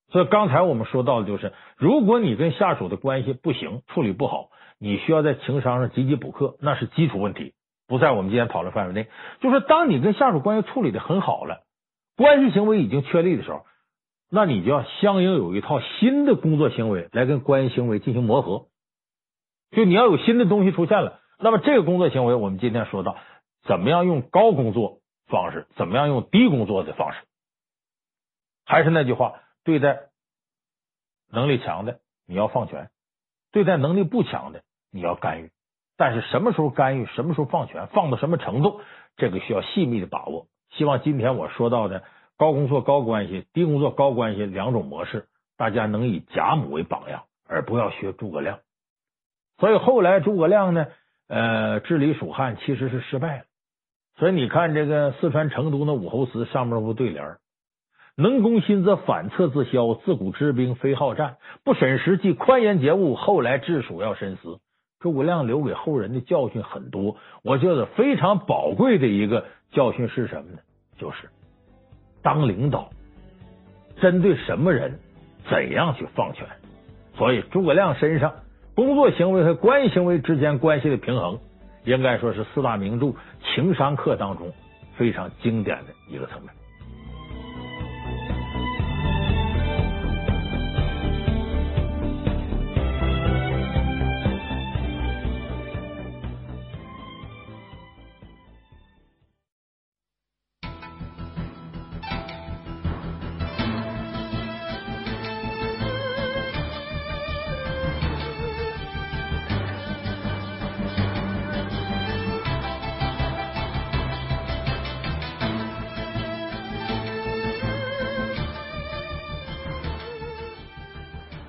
[0.10, 7.54] 所以刚才我们说到的就是，如果你跟下属的关系不行，处理不好，你需要在情商上积极补课，那是基础问题。
[7.88, 9.08] 不在我们今天讨论范围内。
[9.40, 11.64] 就是当你跟下属关系处理的很好了，
[12.18, 13.66] 关系行为已经确立的时候，
[14.30, 18.68] 那你就要相应有一套新的工作行为来跟关系行为进行磨合。
[19.72, 23.18] 就你要有新的东西出现了，那么这个工作行为，我们今天说到
[23.64, 27.20] 怎么样用高工作方式，怎么样用低工作的方式。
[28.66, 30.00] 还是那句话，对待
[31.30, 32.90] 能力强的你要放权，
[33.52, 34.62] 对待能力不强的
[34.94, 35.52] 你要干预。
[35.98, 38.80] 但是什么时候干预，什么时候放权，放到什么程度，
[39.18, 40.48] 这个需要细密的把握。
[40.70, 42.06] 希望今天我说到的
[42.38, 45.28] 高工作高关系、低工作高关系两种模式，
[45.58, 48.60] 大家能以贾母为榜样，而不要学诸葛亮。
[49.58, 50.88] 所以后来诸葛亮呢，
[51.28, 53.44] 呃，治理蜀汉其实是失败了。
[54.16, 57.36] 所以你看这个四川成都那武侯祠上面不对联：
[58.20, 64.58] 能攻心则反侧自消，自古知兵非好战，不审时计，宽严节物，后来治蜀要深思。
[65.00, 70.58] 诸葛亮留给后人的教训很多，我觉得非常宝贵的一个教训是什么呢？
[70.98, 71.30] 就是
[72.24, 72.90] 当领导，
[74.02, 74.98] 针对什么人，
[75.48, 76.48] 怎样去放权。
[77.16, 78.34] 所以诸葛亮身上
[78.74, 81.38] 工作行为和关系行为之间关系的平衡，
[81.84, 84.52] 应该说是四大名著情商课当中
[84.96, 86.50] 非常经典的一个层面。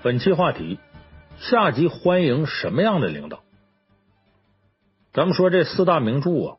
[0.08, 0.78] 本期话题：
[1.36, 3.44] 下集欢迎什么样的领导？
[5.12, 6.56] 咱们说这四大名著啊，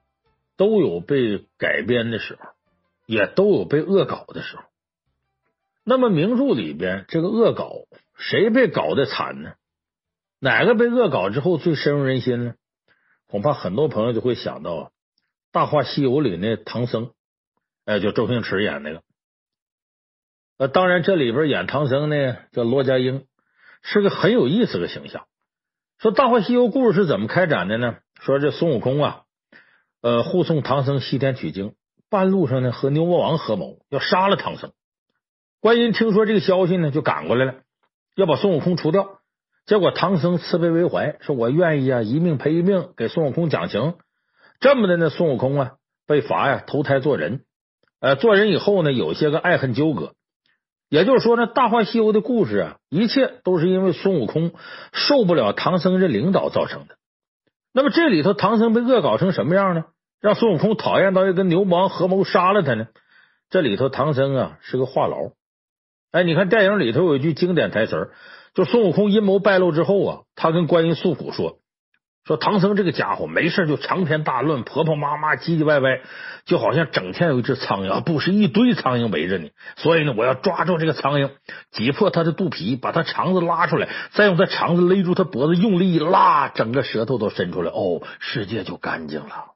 [0.55, 2.41] 都有被改编的时候，
[3.07, 4.61] 也都有被恶搞的时候。
[5.83, 7.71] 那么名著里边这个恶搞，
[8.19, 9.53] 谁被搞得惨呢？
[10.39, 12.53] 哪个被恶搞之后最深入人心呢？
[13.25, 14.73] 恐怕很多朋友就会想到
[15.51, 17.13] 《大话西游》里那唐僧，
[17.85, 19.01] 哎，就周星驰演那个。
[20.59, 23.25] 呃，当然这里边演唐僧呢，叫罗家英。
[23.81, 25.25] 是个很有意思的形象。
[25.97, 27.97] 说《大话西游》故事是怎么开展的呢？
[28.19, 29.21] 说这孙悟空啊，
[30.01, 31.73] 呃，护送唐僧西天取经，
[32.09, 34.71] 半路上呢和牛魔王合谋要杀了唐僧。
[35.61, 37.55] 观音听说这个消息呢，就赶过来了，
[38.15, 39.19] 要把孙悟空除掉。
[39.65, 43.95] 结果唐僧慈悲为怀，说我愿意啊，一命赔一命，给孙悟空讲情。
[44.59, 45.71] 这么的呢，孙悟空啊
[46.07, 47.43] 被罚呀投胎做人。
[47.99, 50.13] 呃，做人以后呢，有些个爱恨纠葛。
[50.89, 54.51] 也就是说呢，《大话西游》的故事啊，一切都是因为孙悟空
[54.91, 56.95] 受不了唐僧这领导造成的。
[57.71, 59.85] 那么这里头唐僧被恶搞成什么样呢？
[60.19, 62.87] 让孙悟空讨厌到要跟牛魔王合谋杀了他呢？
[63.49, 65.33] 这里头唐僧啊是个话痨。
[66.11, 68.09] 哎，你看电影里头有一句经典台词，
[68.55, 71.59] 就孙悟空阴谋败露之后啊，他跟观音诉苦说。
[72.25, 76.01] 说唐僧这个家伙没事就长篇大论、婆婆妈妈、唧唧歪歪，
[76.45, 79.51] 就好像整天有一只苍蝇，不是一堆苍蝇围着你。
[79.77, 81.31] 所以呢，我要抓住这个苍蝇，
[81.71, 89.53] 挤破他的肚皮，把他肠子拉出来，再用他肠子勒住他脖子，用力一拉，整个舌头都伸出来，哦，世界就干净了，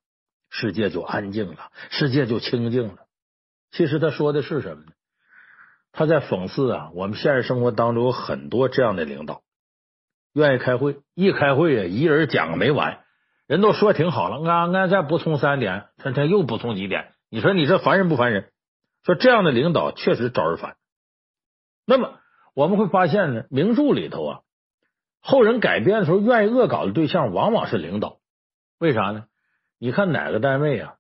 [0.50, 2.96] 世界就安静了，世界就清净了。
[3.72, 4.92] 其实他说的是什么呢？
[5.92, 9.42] 他在讽刺啊，我们现实生活当中有很多这样的领导。
[10.34, 13.00] 愿意开会，一开会啊，一人讲个没完，
[13.48, 18.50] 人都说挺好了，俺俺再补充三点，他他又补充几点，你说你这烦人不烦人？
[19.06, 20.76] 说这样的领导确实招人烦。
[21.86, 22.20] 那么
[22.56, 24.40] 我们会发现呢，名著里头啊，
[25.22, 28.18] 后人改编的时候，愿意恶搞的对象往往是领导，
[28.80, 29.26] 为啥呢？
[29.78, 30.96] 你看哪个单位啊，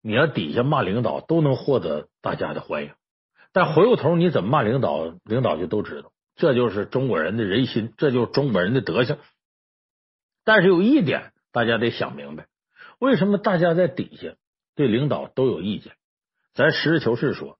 [0.00, 2.92] 你要底下骂领导都能获得大家的欢迎，
[3.52, 6.10] 但回过头你怎么骂领导，领导就都知道。
[6.36, 9.16] 这就是中国人的人心，这就是中国人的德行。
[10.44, 12.46] 但是有一点，大家得想明白：
[12.98, 14.34] 为什么大家在底下
[14.74, 15.94] 对领导都有意见？
[16.54, 17.58] 咱实事求是说，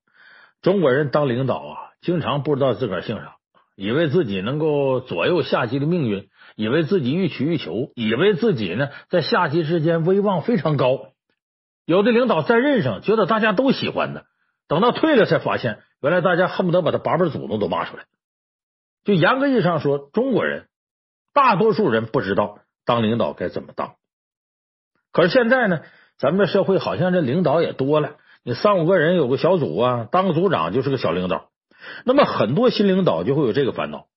[0.62, 3.36] 中国人当领导啊，经常不知道自个儿姓啥，
[3.74, 11.12] 以为自己能够左右下级的命运，以为自己欲取欲求，以为自己呢在下级之间威望非常高。
[11.86, 14.24] 有的领导在任上觉得大家都喜欢他，
[14.68, 18.04] 等到退了才发现，原来大家恨不得把他八辈祖宗都骂出来。
[19.06, 20.66] 就严格意义上说，中国人
[21.32, 23.94] 大多数人不知道当领导该怎么当。
[25.12, 25.82] 可是现在呢，
[26.18, 31.50] 咱们这社会好像这领导也多了，你三五个人有个小组啊，当个组长就是个小领导。
[32.04, 34.08] 那么很多新领导就会有这个烦恼。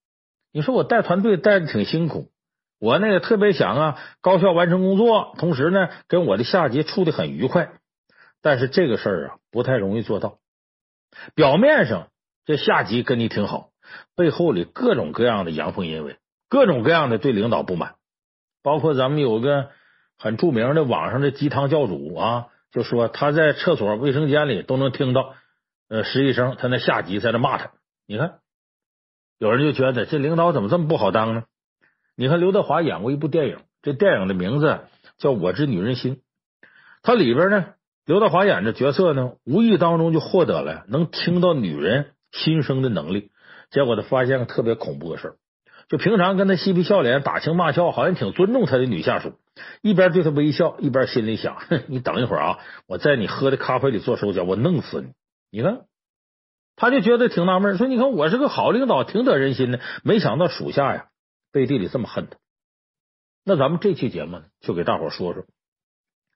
[0.51, 2.31] 你说我带团队带的挺辛苦，
[2.79, 7.73] 我那个特别想啊高效完成工作，同时呢跟我的下级处的很愉快。
[8.41, 10.39] 但是这个事儿啊不太容易做到。
[11.35, 12.07] 表面上
[12.43, 13.69] 这下级跟你挺好。
[14.15, 16.17] 背后里各种各样的阳奉阴违，
[16.49, 17.95] 各种各样的对领导不满，
[18.63, 19.69] 包括咱们有个
[20.17, 25.33] 很著名的网上的鸡汤教主啊，就说他在厕所卫生间里都能听到
[25.87, 27.71] 呃实习生他那下级在那骂他。
[28.05, 28.39] 你看，
[29.37, 31.43] 有人就觉得这领导怎么这么不好当呢？
[32.15, 34.81] 你看刘德华演过一部电影，这电影的名字
[35.17, 36.15] 叫《我之女人心》，
[37.01, 37.65] 他里边呢，
[38.05, 43.31] 刘德华演的角色呢，无意当中就获得了能听到女人心声的能力。
[43.69, 45.35] 结果他发现个特别恐怖的事儿，
[45.87, 49.33] 就平常跟他嬉皮笑脸、打情骂俏，好像挺尊重他的女下属，
[49.81, 55.13] 一边对他微笑，一边心里想：哼， 你等一会儿啊，我在你喝的咖啡里做手脚，我弄死你！
[55.51, 55.85] 你看，
[56.75, 61.07] 他就觉得挺纳闷，说：你看我是个好领导，挺得人心的，没想到属下呀
[61.51, 62.37] 背地里这么恨他。
[63.43, 65.45] 那咱们这期节目呢，就给大伙说说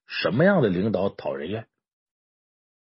[0.07, 1.67] 什么样的领导讨人厌。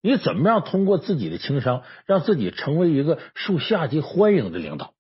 [0.02, 4.94] 你怎么样通过自己的情商，让自己成为一个受下级欢迎的领导？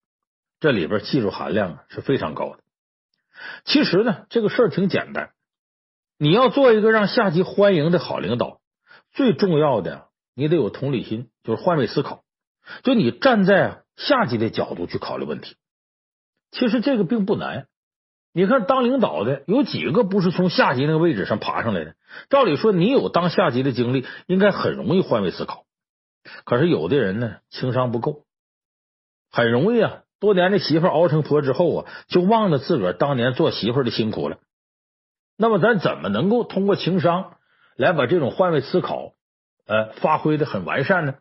[0.60, 2.60] 这里边技术含量是非常高的。
[3.64, 5.32] 其实呢，这个事儿挺简单。
[6.18, 8.60] 你要做一个让下级欢迎的好领导，
[9.10, 12.22] 最重要的你得有同理心，就是换位思考。
[12.84, 15.56] 就你站在下级的角度去考虑问题。
[16.52, 17.66] 其实这个并不难。
[18.34, 21.96] 你看，当领导的有几个不是从下级那个位置上爬上来的？
[22.30, 25.66] 照理说，你有当下级的经历，应该很容易换位思考。
[26.44, 28.24] 可是有的人呢，情商不够，
[29.30, 34.38] 很容易啊，多年的媳妇熬成婆之后啊，就忘了自个儿当年做媳妇的辛苦了。
[35.36, 37.36] 那么，咱怎么能够通过情商
[37.76, 39.12] 来把这种换位思考
[39.66, 41.16] 呃发挥的很完善呢？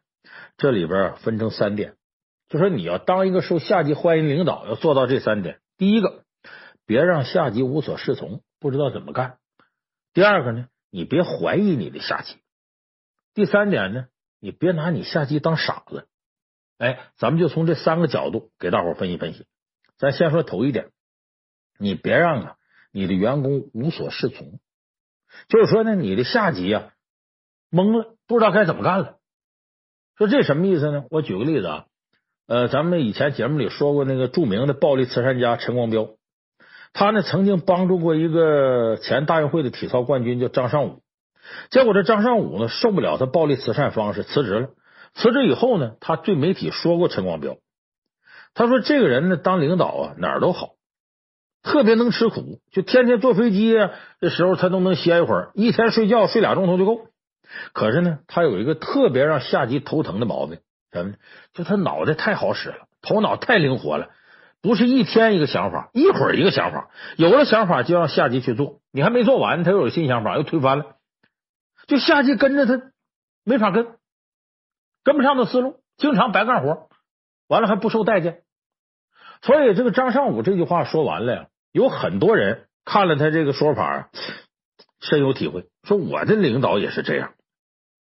[0.55, 1.95] 这里边分成三点，
[2.47, 5.59] 就说你要当一个受下级欢迎领导，要做到这三点。
[5.77, 6.23] 第一个。
[6.85, 9.37] 别让下级无所适从，不知道怎么干。
[10.13, 12.35] 第二个呢，你别怀疑你的下级。
[13.33, 14.07] 第三点呢，
[14.39, 16.07] 你别拿你下级当傻子。
[16.77, 19.45] 哎，咱们就从这三个角度给大伙分析分析。
[19.97, 20.89] 咱先说头一点，
[21.77, 22.55] 你别让啊
[22.91, 24.59] 你的员工无所适从，
[25.47, 26.91] 就是说呢，你的下级啊
[27.69, 29.19] 懵了，不知道该怎么干了。
[30.17, 31.05] 说这什么意思呢？
[31.09, 31.85] 我举个例子啊，
[32.47, 36.09] 呃，咱们以前节目里说过那个著名的暴力慈善家陈光标。
[36.93, 41.01] 他呢曾经帮助过一个前大运会的体操冠军，叫张尚武。
[41.69, 44.69] 结果这张尚武呢受不了他暴力慈善方式，辞职了。
[45.13, 47.57] 辞职以后呢，他对媒体说过陈光标，
[48.53, 50.75] 他说这个人呢当领导啊哪儿都好，
[51.63, 57.07] 特别能吃苦，就天天坐飞机啊这时候他都能歇一会儿，一天睡觉睡俩钟头就够。
[57.73, 60.59] 可是呢，他有一个特别让下级头疼的毛病，
[60.93, 61.15] 什么呢？
[61.53, 64.07] 就他脑袋太好使了，头脑太灵活了，
[64.61, 70.97] 不是一天一个想法，一会儿一个想法，有了想法就让下级去做，你还没做完，他又有新想法，又推翻了，
[71.87, 72.91] 就下级跟着他
[73.43, 73.95] 没法跟。
[75.03, 76.89] 跟不上的思路，经常白干活，
[77.47, 78.43] 完了还不受待见。
[79.41, 84.11] 所以这个张尚武这句话说完了呀，有很多人看了他这个说法，
[84.99, 85.65] 深有体会。
[85.83, 87.33] 说我的领导也是这样，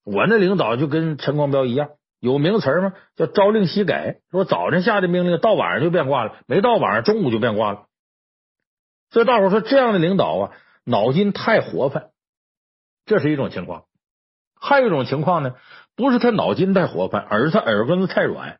[0.04, 1.88] 我那领导就跟陈光标一样，
[2.20, 2.92] 有名词吗？
[3.16, 4.20] 叫朝令夕改。
[4.30, 7.86] 说早晨下的命令，到晚上就变卦了；没到晚上，中午就变卦了。
[9.10, 10.52] 所以大伙说这样的领导啊，
[10.84, 12.10] 脑筋太活泛，
[13.06, 13.84] 这是一种情况。
[14.54, 15.54] 还有一种情况呢。
[15.96, 18.58] 不是他脑筋太活泛，而是他耳根子太软。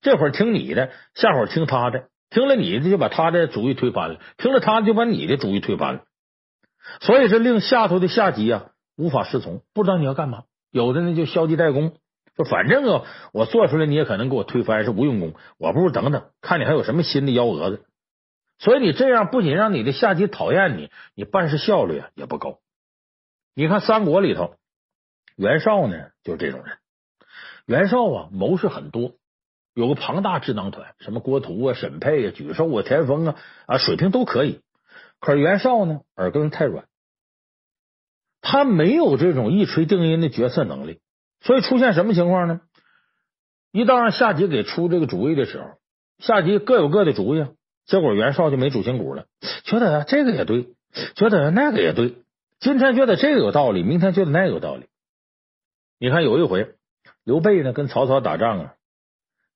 [0.00, 6.04] 这会儿听你的，下会儿听他的，听了你的就把他的主意推翻了，听了他的就把你的主意推翻了。
[7.00, 10.44] 所以这令下头的下级啊无法适从，不知道你要干嘛。
[10.70, 11.92] 有的呢就消极怠工，
[12.36, 17.84] 说反正啊我做出来你也可能给我推翻，是无用功，我不如等等，看你还有什么新的幺蛾子。
[18.58, 22.58] 所以你这样不仅让你的下级讨厌你，你办事效率啊也不高。
[23.54, 24.54] 你看三国里头。
[25.36, 26.76] 袁绍呢，就是这种人。
[27.64, 29.12] 袁绍啊，谋士很多，
[29.72, 34.60] 有个庞大智囊团，什么郭图啊、沈佩啊、沮授啊、田丰啊，啊，水平都可以。
[35.18, 36.84] 可是袁绍呢，耳根太软，
[38.42, 41.00] 他没有这种一锤定音的决策能力，
[41.40, 42.60] 所以出现什么情况呢？
[43.72, 45.68] 一到让下级给出这个主意的时候，
[46.18, 47.46] 下级各有各的主意，
[47.86, 49.26] 结果袁绍就没主心骨了，
[49.64, 50.74] 觉得这个也对，
[51.14, 52.16] 觉得那个也对，
[52.58, 54.86] 今天觉得这个有道理，明天觉得那个有道理。
[56.00, 56.74] 你看有一回，
[57.24, 58.74] 刘备呢跟曹操打仗啊，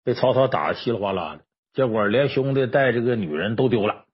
[0.04, 4.04] 被曹操打的稀里哗啦的，结果连兄弟带这个女人都丢了。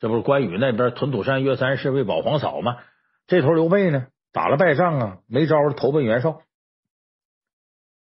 [0.00, 2.78] 这不是关羽那边屯土山岳三世为保皇嫂吗？
[3.26, 6.40] 这头刘备呢打了败仗啊，没招，投奔袁绍。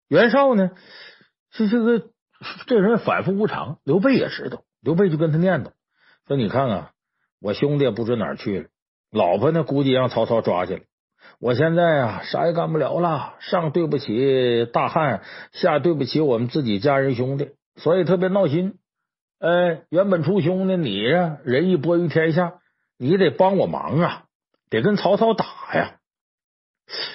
[0.07, 0.71] 袁绍呢
[1.51, 2.09] 是这个
[2.67, 5.71] 这人反复无常，刘备也知道，刘备就跟他念叨
[6.27, 6.91] 说：“你看啊，
[7.41, 8.65] 我兄弟不知哪儿去了，
[9.11, 10.81] 老婆呢估计让曹操抓去了。”
[11.39, 18.77] 我现在啊，啥也干不了了，上对不起大汉，下对不起我们自己家人兄弟，所以特别闹心。
[19.39, 22.59] 哎，原本出兄弟，你呀，仁义播于天下，
[22.97, 24.23] 你得帮我忙啊，
[24.69, 25.95] 得跟曹操打呀。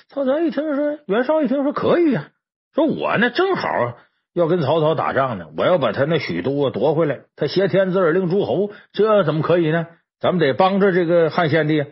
[0.08, 2.30] 曹操一听说，袁绍一听说可以呀，
[2.74, 3.98] 说我呢正好
[4.32, 9.86] 要跟曹操打仗呢，我要把他那许都夺回来，他挟天子而令诸侯，这怎么可以呢？
[10.20, 11.84] 咱们得帮着这个汉献帝。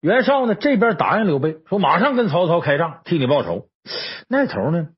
[0.00, 3.68] 袁绍呢，这边答应刘备说，马上跟曹操开仗，替你报仇。
[4.28, 4.88] 那头呢，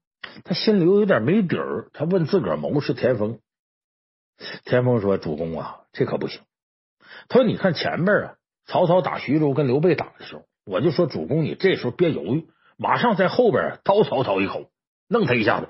[0.45, 1.89] 他心里有点没底儿。
[1.93, 3.39] 他问自个儿谋士田丰，
[4.65, 6.43] 田丰说：“主公啊，这可不行。”
[7.29, 8.35] 他说：“你看前边啊，
[8.67, 14.70] 曹操打徐州跟刘备打的时候，我就说主公，你这时候别犹豫，马上在后边刀曹操一口，
[15.09, 15.68] 弄他一下子。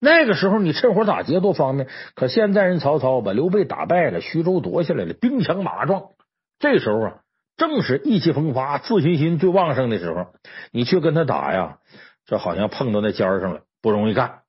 [0.00, 1.88] 那个时候你趁火打劫多方便。
[2.14, 6.10] 可现在人曹操把刘备打败了，徐州夺下来了，兵强马壮。
[6.58, 7.20] 这时候啊。”
[7.56, 10.34] 正是意气风发、自信心最旺盛的时候，
[10.72, 11.78] 你去跟他打呀，
[12.26, 14.40] 这好像碰到那尖上了，不容易干。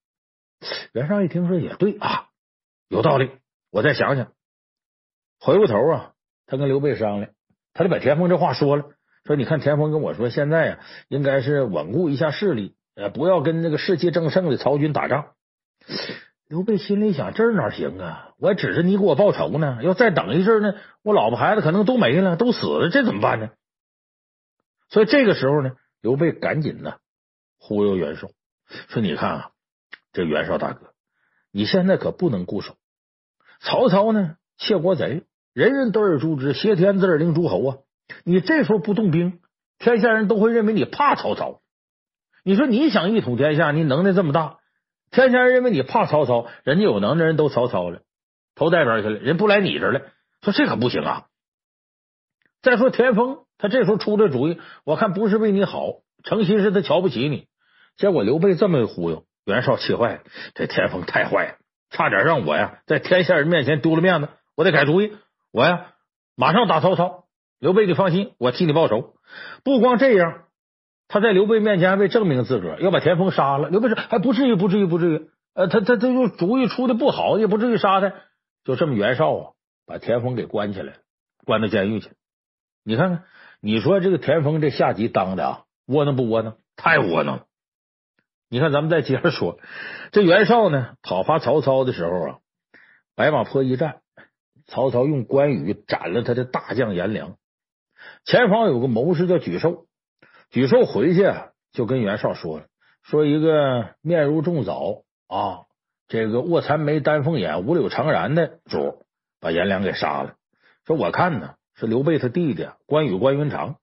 [0.91, 2.29] 袁绍一听说也对啊，
[2.89, 3.29] 有道理，
[3.69, 4.31] 我再想想。
[5.39, 6.13] 回过头啊，
[6.47, 7.31] 他跟刘备商量，
[7.75, 8.85] 他就把田丰这话说了，
[9.25, 15.33] 说你看田丰跟我说，现在呀，应该是稳固一下势力，呃，不要跟那个士气正盛的曹军打仗。
[16.47, 18.33] 刘备心里想：这哪行啊？
[18.37, 19.79] 我指着你给我报仇呢。
[19.81, 23.49] 要再等一阵呢，我老婆孩子可能都没了，都死了，这怎么办呢？
[24.89, 25.71] 所以这个时候呢，
[26.01, 26.97] 刘备赶紧呢
[27.57, 28.27] 忽悠袁绍
[28.89, 29.49] 说：“你看啊，
[30.13, 30.91] 这袁绍大哥，
[31.51, 32.75] 你现在可不能固守。
[33.59, 37.77] 曹操呢，窃国贼，人人得而诛之，挟天子而令诸侯啊！
[38.23, 39.39] 你这时候不动兵，
[39.79, 41.61] 天下人都会认为你怕曹操。
[42.43, 44.57] 你说你想一统天下，你能耐这么大？”
[45.11, 48.01] 天下人认为你怕曹操，人家有能耐人都曹操了，
[48.53, 50.01] 投代表去了，人不来你这儿了。
[50.41, 51.25] 说这可不行啊！
[52.61, 57.47] 再说田丰，他这时候出这主意，我看不是为你好，诚心是他瞧不起你。
[57.95, 60.21] 结果刘备这么一忽悠，袁绍气坏了，
[60.53, 61.55] 这田丰太坏了，
[61.91, 64.29] 差点让我呀在天下人面前丢了面子。
[64.55, 65.15] 我得改主意，
[65.51, 65.93] 我呀
[66.35, 67.24] 马上打曹操。
[67.59, 69.15] 刘备，你放心，我替你报仇。
[69.63, 70.43] 不光这样。
[71.07, 73.69] 他在刘备面前还为证明自个儿，要把田丰杀了。
[73.69, 75.29] 刘备说：“还不至于，不至于，不至于。
[75.53, 78.11] 呃，他他他就主意出的不好，也不至于杀他。
[78.63, 79.51] 就这么，袁绍啊，
[79.85, 80.99] 把田丰给关起来了，
[81.45, 82.09] 关到监狱去。
[82.83, 83.23] 你看看，
[83.61, 86.57] 你说这个田丰这下级当的啊，窝囊不窝囊？
[86.75, 87.43] 太窝囊了！
[88.49, 89.59] 你看，咱们再接着说，
[90.11, 92.39] 这袁绍呢讨伐曹操的时候啊，
[93.15, 94.01] 白马坡一战，
[94.65, 97.37] 曹操用关羽斩了他的大将颜良。
[98.25, 99.85] 前方有个谋士叫沮授，
[100.51, 101.31] 沮授回去
[101.71, 102.65] 就跟袁绍说了，
[103.03, 105.65] 说一个面如重枣啊，
[106.07, 109.05] 这个卧蚕眉、丹凤眼、五柳长髯的主，
[109.39, 110.33] 把颜良给杀了。
[110.87, 113.75] 说我看呢，是刘备他弟弟关羽关云长。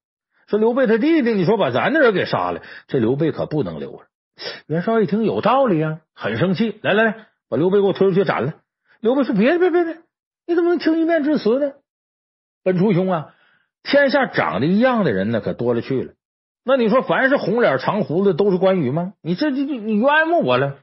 [0.48, 4.06] 说刘备他弟弟，你说把咱的人给杀了，这刘备可不能留了。
[4.66, 8.54] 袁绍一听有道理啊，很生气，来来来，把刘备给我推出去斩了。
[8.98, 9.98] 刘备说：“别别别别，
[10.46, 11.74] 你怎么能听一面之词呢？
[12.64, 13.34] 本初兄啊，
[13.82, 16.12] 天下长得一样的人呢，可多了去了。
[16.64, 19.14] 那你说，凡是红脸长胡子都是关羽吗？
[19.20, 20.78] 你这你你冤枉我了。”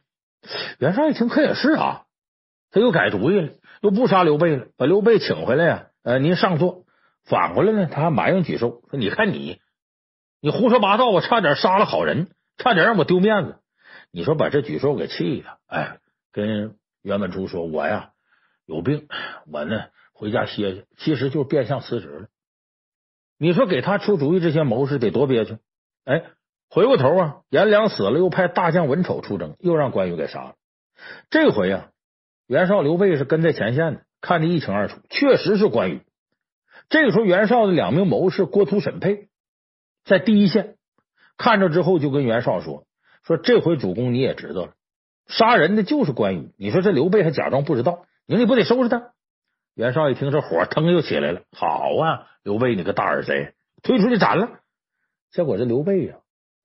[0.80, 2.04] 袁绍一听，可也是啊，
[2.72, 3.50] 他又改主意了，
[3.82, 5.88] 又不杀刘备了，把刘备请回来呀。
[6.04, 6.84] 呃，您上座。
[7.26, 9.60] 反过来呢，他还埋怨沮授说：“你看你，
[10.42, 13.58] 你胡说八道，我差点杀了好人，差点让我丢面子。
[14.12, 16.00] 你说把这沮授给气的，哎，
[16.32, 18.12] 跟袁本初说：我呀
[18.66, 19.08] 有病，
[19.52, 20.86] 我呢回家歇歇。
[20.98, 22.28] 其实就变相辞职了。
[23.40, 25.58] 你说给他出主意这些谋士得多憋屈？
[26.04, 26.24] 哎，
[26.70, 30.56] 回过头啊，颜良死了，又派大将文丑出征，又让关羽给杀了。
[31.30, 31.88] 这回啊，
[32.48, 36.02] 袁绍、刘备是跟在前线的，看得一清二楚，确实是关羽。”
[36.90, 39.30] 这个时候，袁绍的两名谋士郭图、审配
[40.04, 40.76] 在第一线
[41.38, 42.84] 看着之后，就跟袁绍说
[43.24, 44.74] ：“说这回主公你也知道了，
[45.28, 46.52] 杀人的就是关羽。
[46.58, 49.14] 你说这刘备还假装不知道，你说你不得收拾他？”
[49.80, 51.44] 袁绍一听，这火腾就起来了。
[51.54, 54.60] 好啊，刘备你个大耳贼，推出去斩了。
[55.32, 56.16] 结果这刘备呀，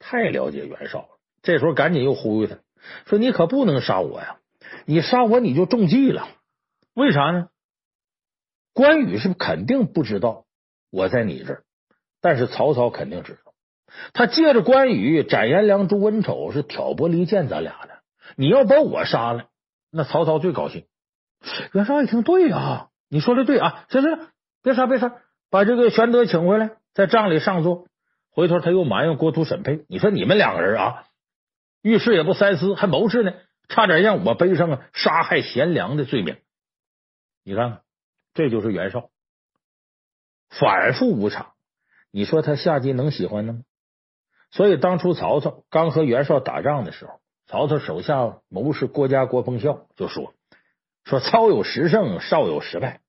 [0.00, 1.08] 太了解袁绍了，
[1.40, 2.56] 这时候赶紧又呼吁他
[3.06, 4.38] 说：“你可不能杀我呀！
[4.84, 6.26] 你杀我你就中计了。
[6.92, 7.46] 为啥呢？”
[8.74, 10.44] 关羽是肯定不知道
[10.90, 11.62] 我在你这儿，
[12.20, 13.54] 但是曹操肯定知道。
[14.12, 17.90] 他借着关羽斩颜良、诛文丑，是挑拨离间咱俩的。
[18.34, 19.44] 你要把我杀了，
[19.92, 20.84] 那曹操最高兴。
[21.72, 24.28] 袁绍一听，对啊，你说的对啊，行行，
[24.60, 27.86] 别杀别杀，把这个玄德请回来，在帐里上座。
[28.32, 31.04] 回头他又埋怨郭图、审配，你说你们两个人啊，
[31.80, 33.32] 遇事也不三思，还谋事呢，
[33.68, 36.38] 差点让我背上啊杀害贤良的罪名。
[37.44, 37.80] 你看看。
[38.34, 39.10] 这就是袁绍，
[40.48, 41.52] 反复无常，
[42.10, 43.60] 你说他下级能喜欢呢？
[44.50, 50.34] 所以当初曹操刚和袁绍打仗的时候，曹操手下谋士郭嘉、郭奉孝就说
[51.06, 53.02] ：“说操有十胜，绍有十败。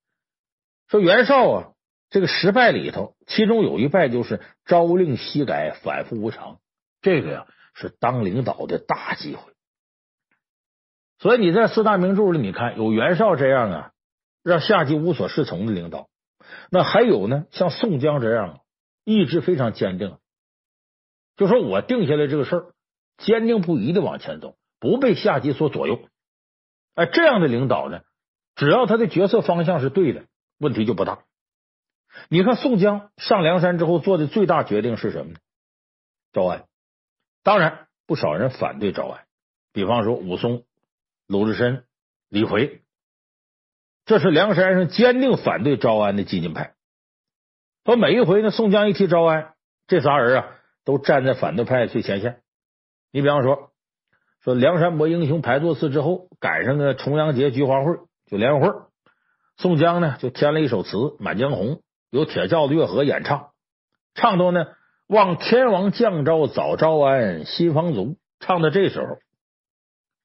[0.87, 1.71] 说袁绍啊，
[2.09, 6.59] 这个十败里头，其中有一败就是朝令夕改，反复无常。
[7.01, 9.53] 这个呀，是当领导的大机会。
[11.19, 13.91] 所以你在四大名著里，你看有袁绍这样啊。”
[14.45, 16.07] 让下级无所适从的领导，
[16.69, 17.45] 那还有呢？
[17.49, 18.59] 像宋江这样
[19.03, 20.19] 意志非常坚定，
[21.35, 22.65] 就说我定下来这个事儿，
[23.17, 25.99] 坚定不移的往前走，不被下级所左右。
[26.93, 28.01] 哎，这样的领导呢，
[28.55, 30.25] 只要他的决策方向是对的，
[30.57, 31.19] 问题就不大。
[32.29, 35.39] 你看宋江上梁山之后做的最大决定是什么呢？
[36.31, 36.65] 招安。
[37.43, 39.25] 当然，不少人反对招安，
[39.73, 40.63] 比方说武松、
[41.27, 41.85] 鲁智深、
[42.29, 42.81] 李逵。
[44.05, 46.73] 这是梁山上坚定反对招安的激进派。
[47.83, 49.53] 说每一回呢，宋江一提招安，
[49.87, 52.41] 这仨人啊都站在反对派最前线。
[53.11, 53.71] 你比方说，
[54.41, 58.87] 说梁山伯英雄排座次之后，赶上个重阳节菊花会，就联欢会。
[59.57, 61.67] 宋江呢就填了一首词《满江红》，
[62.11, 63.51] 由铁教的乐和演唱，
[64.13, 64.67] 唱到呢
[65.07, 68.17] “望天王降召早招安，心方足”。
[68.41, 69.17] 唱到这时候，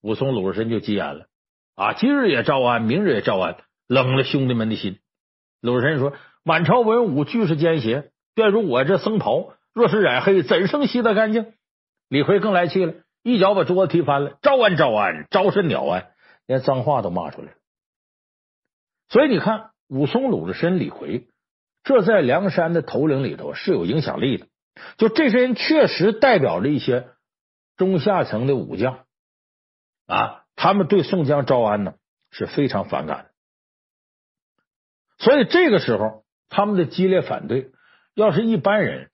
[0.02, 1.26] 武松、鲁智深就急眼了
[1.76, 1.94] 啊！
[1.94, 3.56] 今日也招安，明日也招安。
[3.86, 4.98] 冷了兄弟们的心。
[5.60, 6.12] 鲁智深说
[6.44, 11.54] ：“满朝文武俱是奸邪，便如我这僧袍，若是染黑，怎生洗得干净？”
[12.10, 16.08] 李逵更来气了，一脚把桌子踢翻了：“招安，招安，招甚鸟安！”
[16.46, 17.54] 连脏话都骂出来了。
[19.10, 21.26] 所以你看，武松、鲁智深、李逵，
[21.82, 24.46] 这在梁山的头领里头是有影响力的。
[24.96, 27.08] 就这些人确实代表着一些
[27.76, 29.04] 中下层的武将
[30.06, 31.94] 啊，他们对宋江招安呢
[32.30, 33.30] 是非常反感的。
[35.18, 37.72] 所以这个时候，他们的激烈反对，
[38.14, 39.10] 要是一般人、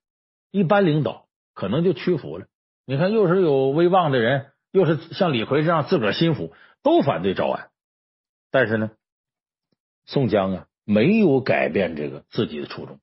[0.51, 2.45] 一般领导，可能就屈服了。
[2.85, 7.71] 你看，又是有威望的人，又是像李逵这样自个儿心腹，都反对招安。
[8.51, 8.91] 但是呢，
[10.07, 12.99] 宋江啊，没有改变这个自己的初衷。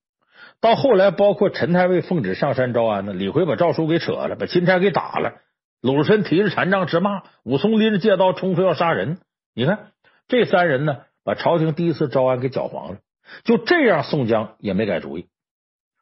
[0.60, 5.34] 到后来，包括陈太尉奉旨上山招安呢，李逵把诏书给扯了，把钦差给打了。
[5.80, 9.18] 鲁智深提着禅杖直骂，武松拎着戒刀冲出要杀人。
[9.54, 9.92] 你看
[10.26, 11.02] 这三人呢？
[11.26, 12.98] 把朝廷第一次招安给搅黄了，
[13.44, 15.26] 就这样，宋江也没改主意。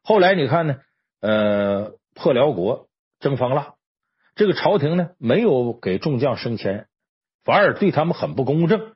[0.03, 0.77] 后来你看呢，
[1.21, 2.89] 呃，破辽国，
[3.21, 3.75] 征方腊，
[4.35, 6.89] 这个朝廷呢没有给众将升迁，
[7.45, 8.95] 反而对他们很不公正。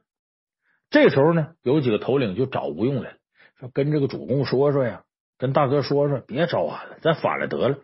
[0.91, 3.17] 这时候呢，有几个头领就找吴用来了，
[3.59, 5.03] 说跟这个主公说说呀，
[5.39, 7.79] 跟大哥说说，别招安了，咱反了得了。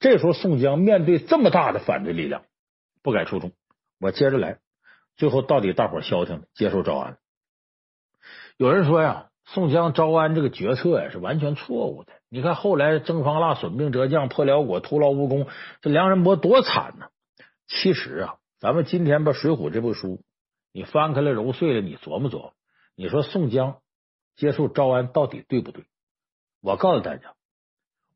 [0.00, 2.42] 这时候宋江面对这么大的反对力量，
[3.02, 3.52] 不敢出众，
[4.00, 4.58] 我接着来。
[5.16, 7.18] 最后到底大伙消停了，接受招安。
[8.56, 12.12] 有人说呀，宋江招安这个决策呀是完全错误的。
[12.28, 15.46] 你看后来征方腊、损兵折将、破辽国、徒劳无功，
[15.80, 17.08] 这梁山伯多惨呐！
[17.66, 20.22] 其实啊，咱们今天把《水浒》这部书。
[20.72, 22.52] 你翻开了揉碎了，你琢磨琢磨，
[22.94, 23.80] 你说宋江
[24.36, 25.84] 接受招安到底对不对？
[26.60, 27.34] 我告诉大家，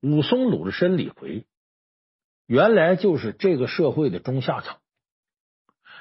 [0.00, 1.46] 武松、鲁智深、李逵
[2.46, 4.76] 原来就是这个社会的中下层，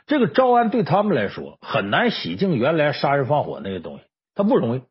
[0.08, 4.04] 这个招安对他们来说很难洗净原来杀人放火那个东西，
[4.36, 4.82] 他不容易。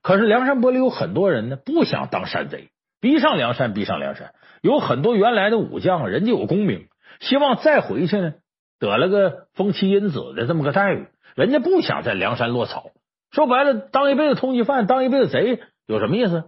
[0.00, 4.34] 可是梁山泊里有很多人呢，不想当山贼，逼上梁山，逼上梁山。
[4.62, 6.88] 有很多原来的武将，人家有功名，
[7.20, 8.34] 希望再回去呢。
[8.82, 11.06] 得了个封妻荫子的这么个待遇，
[11.36, 12.90] 人家不想在梁山落草。
[13.30, 16.46] 说白了，当一辈子通缉犯，当一辈子贼，有什么意思？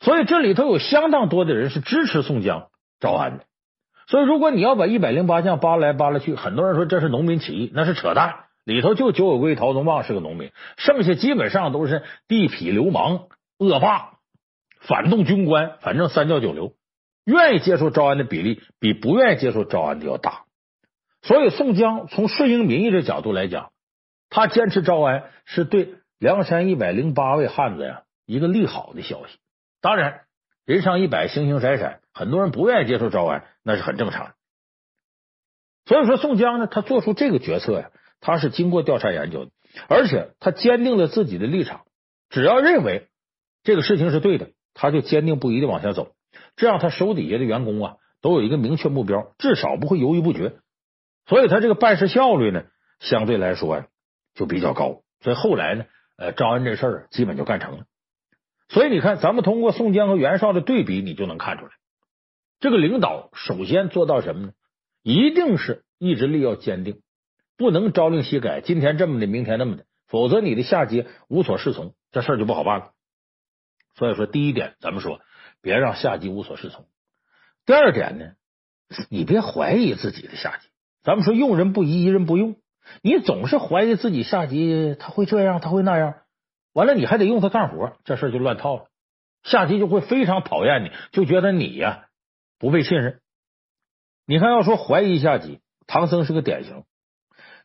[0.00, 3.44] 所以这里头有相当多的人是支持宋江招安的。
[4.08, 8.46] 所以，如果你要把一百零八将扒来扒拉去，很多人说这是农民起义，那是扯淡。
[8.64, 13.28] 里头就九尾龟陶宗旺是个农民，剩下基本上都是地痞流氓、
[13.58, 14.14] 恶霸、
[14.80, 16.72] 反动军官，反正三教九流，
[17.24, 20.47] 愿意接受招安的比例比不愿意接受招安的要大。
[21.28, 23.70] 所以，宋江从顺应民意的角度来讲，
[24.30, 29.36] 他坚持招安是对梁山一百零八位汉子呀一个利好的消息。
[29.82, 30.22] 当然，
[30.64, 34.34] 人上一百，形形色色，很多人不愿意接受招安，那是很正常的。
[35.84, 39.50] 所以说，宋江呢，他做出这个决策呀，他是经过调查研究的，
[39.86, 41.82] 而且他坚定了自己的立场。
[42.30, 43.08] 只要认为
[43.64, 46.12] 这个事情是对的，他就坚定不移的往下走。
[46.56, 50.54] 这样，他手底下的员工啊，都有一个明确目标，至少不会犹豫不决。
[51.28, 52.64] 所以他这个办事效率呢，
[53.00, 53.86] 相对来说呀
[54.34, 55.02] 就比较高。
[55.20, 55.84] 所以后来呢，
[56.16, 57.84] 呃，招安这事儿基本就干成了。
[58.68, 61.70] 所以你看，咱们通过宋江和袁绍的对比，你就能看出来，
[62.60, 64.52] 这个领导首先做到什么呢？
[65.02, 67.02] 一定是意志力要坚定，
[67.56, 72.92] 不能朝令夕改，今天这么的，明天那么的，否则你的下级无所适从，这事儿就不好办了。
[73.96, 75.20] 所以说，第一点，咱们说
[75.60, 76.86] 别让下级无所适从。
[77.66, 78.32] 第二点呢，
[79.08, 80.67] 你别怀疑自己的下级。
[81.08, 82.56] 咱们说用人不疑，疑人不用。
[83.00, 86.16] 你总是怀疑自己下级，他会这样，他会那样，
[86.74, 88.88] 完了你还得用他干活，这事就乱套了。
[89.42, 92.08] 下级就会非常讨厌你，就觉得你呀
[92.58, 93.22] 不被信任。
[94.26, 96.84] 你看，要说怀疑下级，唐僧是个典型。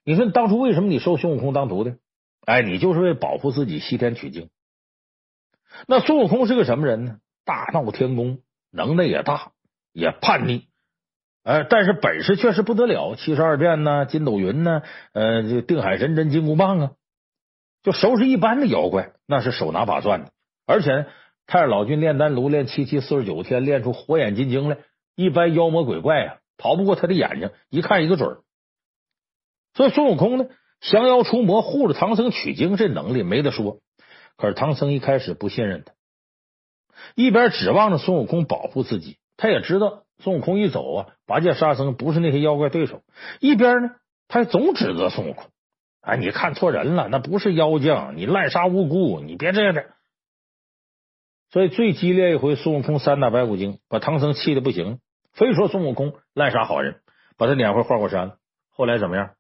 [0.06, 1.96] 你说你当初为什么你收孙悟空当徒弟？
[2.46, 4.50] 哎，你就是为保护自己西天取经。
[5.86, 7.18] 那孙悟空是个什么人呢？
[7.44, 8.40] 大闹天宫，
[8.72, 9.52] 能耐也大，
[9.92, 10.70] 也叛逆。
[11.44, 14.82] 哎，但是本事确实不得了，七十二变呢，筋斗云呢，
[15.12, 16.92] 呃，这定海神针、金箍棒啊，
[17.84, 20.32] 就收拾一般的妖怪，那是手拿把攥的。
[20.66, 21.06] 而且
[21.46, 24.78] 太上老君炼丹炉炼七七四十九天，炼出火眼金睛来，
[25.18, 28.38] 一般妖魔鬼怪啊逃不过他的眼睛，一看一个准。
[29.74, 30.46] 所以孙悟空呢，
[30.80, 33.80] 降妖除魔，护着唐僧取经，这能力没得说。
[34.38, 35.92] 可是唐僧一开始不信任他，
[37.16, 40.04] 一边指望着孙悟空保护自己，他也知道。
[40.24, 43.02] 孙悟空一走啊，八戒、沙僧不是那些妖怪对手。
[43.42, 43.90] 一边呢，
[44.30, 45.48] 他还总指责孙悟空
[46.00, 49.84] ：“哎，你看错人了，那不是妖精，你滥杀无辜，你别这样的。”
[51.52, 55.00] 所以最激烈一回，孙悟空三打白骨精，把唐僧气的不行，
[55.34, 57.02] 非说孙悟空滥杀好人，
[57.38, 58.38] 把他撵回花果山。
[58.72, 59.32] 后来怎么样？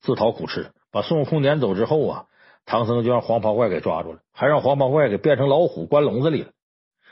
[0.00, 2.26] 自讨苦吃，把孙悟空撵走之后啊，
[2.66, 6.52] 唐僧就让黄袍怪给抓住了，还让黄袍怪给变成老虎关笼子里了。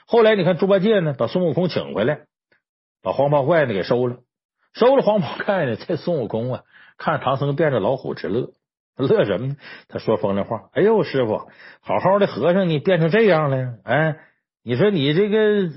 [0.06, 2.26] 后来你看猪八戒呢，把孙悟空请回来。
[3.02, 4.18] 把黄袍怪呢给收了，
[4.74, 6.62] 收了黄袍怪呢，这孙悟空啊，
[6.96, 8.52] 看唐僧变着老虎直乐，
[8.96, 9.56] 乐什么呢？
[9.88, 11.48] 他说风凉话：“哎呦，师傅，
[11.80, 13.78] 好好的和尚你变成这样了？
[13.84, 14.16] 哎，
[14.62, 15.68] 你说你这个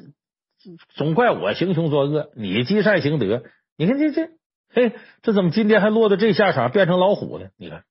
[0.95, 3.43] 总怪我行凶作恶，你积善行德，
[3.75, 4.29] 你看这这，
[4.71, 7.47] 嘿，这怎么今天还落到这下场，变成老虎呢？
[7.57, 7.83] 你看，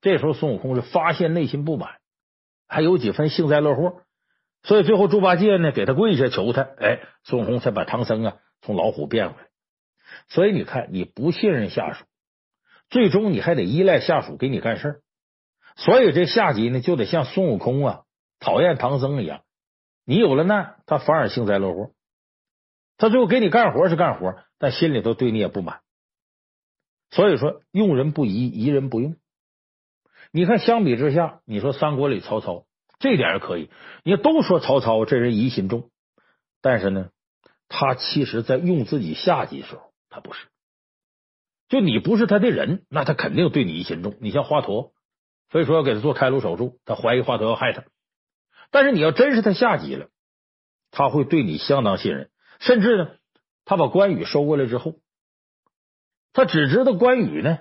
[0.00, 1.90] 这时候孙悟空是发现内心不满，
[2.66, 4.02] 还有几分幸灾乐祸，
[4.62, 8.36] 所以最后猪八戒呢给他跪下求他，哎，孙悟空才把唐僧啊。
[8.66, 9.48] 从老虎变回来，
[10.28, 12.04] 所以你看，你不信任下属，
[12.90, 15.02] 最终你还得依赖下属给你干事。
[15.76, 18.02] 所以这下级呢，就得像孙悟空啊，
[18.40, 19.42] 讨厌唐僧一样。
[20.04, 21.92] 你有了难，他反而幸灾乐祸。
[22.98, 25.80] 他最后给你干活是干活，但心里头对你也不满。
[27.10, 29.16] 所以说，用人不疑，疑人不用。
[30.32, 32.66] 你看，相比之下，你说三国里曹操
[32.98, 33.70] 这点可以，
[34.02, 35.90] 你都说曹操这人疑心重。
[36.62, 37.10] 但是呢，
[37.68, 40.46] 他其实在用自己下级的时候，他不是。
[41.68, 44.14] 就你不是他的人，那他肯定对你疑心重。
[44.20, 44.92] 你像华佗，
[45.50, 47.84] 所以说要给他做开颅手术，他怀疑华佗要害他。
[48.70, 50.08] 但是你要真是他下级了，
[50.90, 53.10] 他会对你相当信任，甚至呢，
[53.64, 54.94] 他把关羽收过来之后，
[56.32, 57.58] 他只知道关羽呢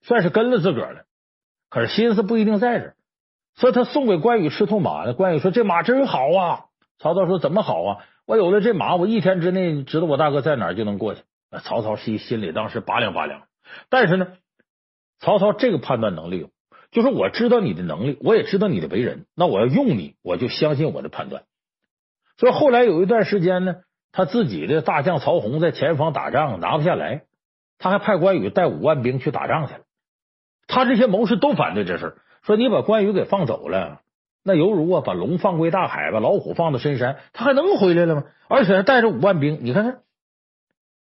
[0.00, 1.04] 算是跟了自个儿了，
[1.68, 2.96] 可是心思不一定在这儿，
[3.54, 5.12] 所以他送给关羽赤兔马呢。
[5.12, 6.64] 关羽说：“这马真好啊！”
[6.98, 8.04] 曹操说：“怎么好啊？
[8.26, 11.22] 我有了这马，我一天之内知道我大哥在哪儿就能过去。”
[11.64, 13.42] 曹操心心里当时拔凉拔凉，
[13.90, 14.28] 但是呢，
[15.18, 16.48] 曹操这个判断能力。
[16.90, 21.42] 就是我知道你的能力，我也知道你的为人，那我要用你，我就相信我的判断。
[22.38, 23.76] 所以后来有一段时间呢，
[24.12, 27.24] 他自己的大将曹洪在前方打仗拿不下来，
[27.78, 29.80] 他还派关羽带五万兵去打仗去了。
[30.66, 34.00] 他这些谋士都反对这事，说你把关羽给放走了，
[34.44, 38.24] 那犹如啊把龙放归大海，把老虎放到深山，他还能回来了吗？
[38.48, 40.00] 而且还带着五万兵，你看看。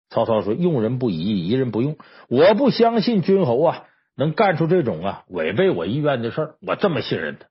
[0.09, 1.97] 曹操说：“用人不疑，疑人不用。
[2.29, 3.83] 我不相信君侯啊。”
[4.19, 7.45] 能干出这种啊违背我意愿的事儿，我这么信任他。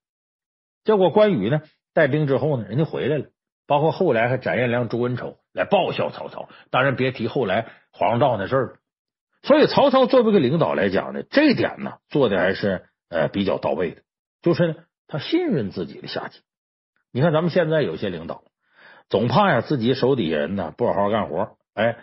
[0.83, 1.61] 结果关羽呢
[1.95, 3.27] 带兵之后呢，人家回来了，
[3.69, 6.49] 包括后来还斩颜良、诛文丑来报效曹操。
[6.73, 8.73] 当然别提后来黄道那事儿了。
[9.45, 14.03] 所以曹操作为一个领导来讲呢，这点呢做的还是呃比较到位的，
[14.43, 14.75] 就是呢
[15.09, 16.41] 他信任自己的下级。
[17.13, 18.43] 你看咱们现在有些领导
[19.09, 21.97] 总怕呀自己手底下人呢不好好干活，哎，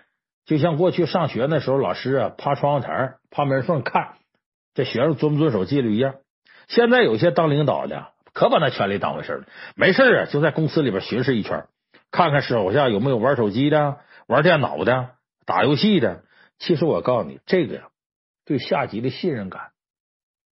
[0.46, 4.16] 就像过去上学那时候，老师啊趴窗户台、趴门缝看。
[4.74, 6.16] 这学生遵不遵守纪律一样。
[6.68, 9.46] 现在有些当领导的可把那权力当回事了，
[9.76, 11.68] 没事啊就在公司里边巡视一圈，
[12.10, 15.12] 看看手下有没有玩手机的、玩电脑的、
[15.46, 16.24] 打游戏的。
[16.58, 17.90] 其实我告诉你，这个呀，
[18.46, 19.74] 对下级的信任感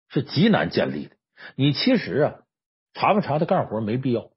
[0.09, 1.15] 是极难建立的。
[1.55, 2.35] 你其实啊，
[2.93, 4.29] 查不查他干活没必要，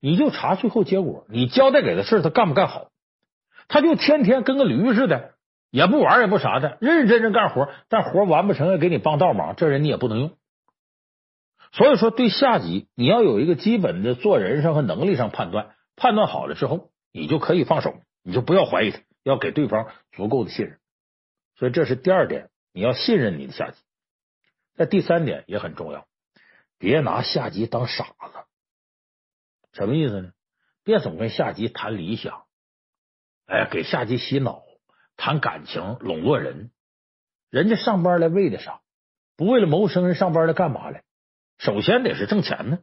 [0.00, 1.26] 你就查最后结果。
[1.28, 2.90] 你交代给他事他干不干好？
[3.68, 5.34] 他就天天跟个驴似的。
[5.70, 10.32] 也不玩也不啥的，认认真真干活，但活完不成要给你帮倒忙，这人你也不能用。
[11.72, 20.78] 所以说，对下级你要有一个基本的做人上和能力上判断，判断好了之后，你就可以放手，你就不要怀疑他，要给对方足够的信任。
[21.56, 23.76] 所以这是第二点，你要信任你的下级。
[24.76, 26.06] 那第三点也很重要，
[26.78, 28.38] 别拿下级当傻子。
[29.72, 30.32] 什么意思呢？
[30.84, 32.44] 别总跟下级谈理想，
[33.46, 34.62] 哎，给下级洗脑。
[35.18, 36.70] 谈感情，笼络人，
[37.48, 38.80] 人家上班来为的啥？
[39.34, 41.04] 不为了谋生，人上班来干嘛来？
[41.56, 42.80] 首先得是挣钱呢。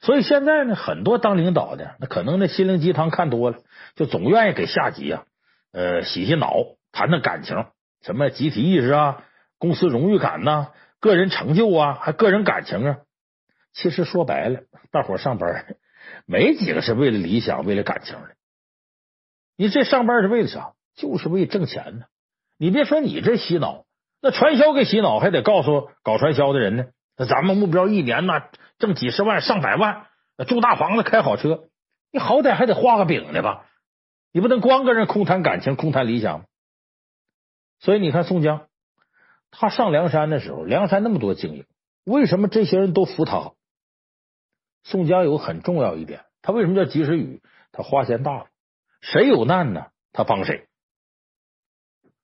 [0.00, 3.58] 所以现在呢，很多当领导的，那可能那心灵鸡汤看多了，
[3.94, 5.26] 就总愿意给下级啊，
[5.72, 6.54] 呃，洗洗脑，
[6.92, 7.66] 谈谈感情，
[8.00, 9.22] 什么集体意识啊，
[9.58, 12.98] 公司荣誉感呐、个人成就啊，还个人感情啊。
[13.72, 15.76] 其实说白了，大伙上班
[16.26, 18.36] 没几个是为了理想、为了感情的。
[19.56, 20.72] 你这上班是为了啥？
[20.94, 22.06] 就是为挣钱呢，
[22.58, 23.84] 你别说你这洗脑，
[24.20, 26.86] 那传销给洗脑还得告诉搞传销的人呢。
[27.16, 28.32] 那咱们目标一年呢
[28.78, 30.06] 挣几十万上百万，
[30.46, 31.68] 住大房子开好车，
[32.10, 33.66] 你好歹还得画个饼呢吧？
[34.32, 36.44] 你不能光跟人空谈感情、空谈理想。
[37.80, 38.67] 所以你看宋江，
[39.50, 41.64] 他上梁山的时候，梁山那么多精英，
[42.04, 43.52] 为什么这些人都服他？
[44.84, 47.42] 宋江有很重要一点，他为什么叫及时雨？
[47.72, 48.48] 他花钱大方，
[49.00, 50.66] 谁有难呢，他帮谁。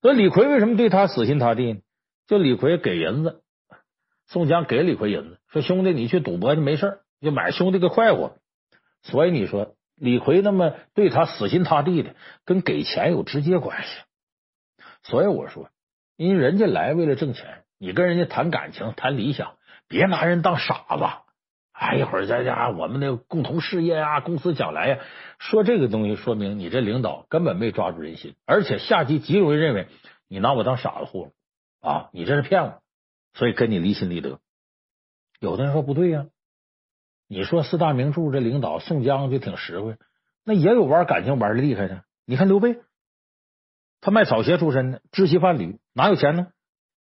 [0.00, 1.80] 那李逵为什么对他死心塌地呢？
[2.26, 3.42] 就李逵给银子，
[4.26, 8.38] 宋江给李逵银子，说兄弟你去赌博去没事，就买兄弟个快活。
[9.02, 13.88] 所以你说李逵那么对他死心塌地的，跟给钱有直接关系。
[15.02, 15.68] 所以我说，
[16.16, 19.54] 因为人家来为了挣钱，你跟人家谈感情、谈理想，
[19.88, 21.04] 别拿人当傻子。
[21.72, 24.98] 哎，一会儿在家我们的共同事业啊，公司将来呀，
[25.38, 29.88] 说这个东西，说明你这领导根本没抓住人心，而且下级极容易认为
[30.28, 31.32] 你拿我当傻子糊
[31.82, 32.80] 弄啊，你这是骗我，
[33.32, 34.38] 所以跟你离心离德。
[35.40, 36.26] 有的人说不对呀，
[37.26, 39.96] 你说四大名著这领导宋江就挺实惠，
[40.44, 42.04] 那也有玩感情玩的厉害的。
[42.24, 42.76] 你看刘备，
[44.04, 46.48] 他卖草鞋出身的，知戏伴侣，哪有钱呢？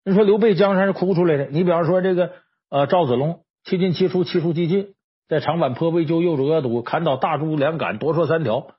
[0.05, 1.47] 你说刘备江山是哭出来的。
[1.47, 2.31] 你比方说这个
[2.69, 3.43] 呃赵子龙。
[3.65, 4.93] 七进七出，七出七进，
[5.27, 8.69] 在长坂坡为救幼主阿斗，砍倒大猪两杆，夺槊三条，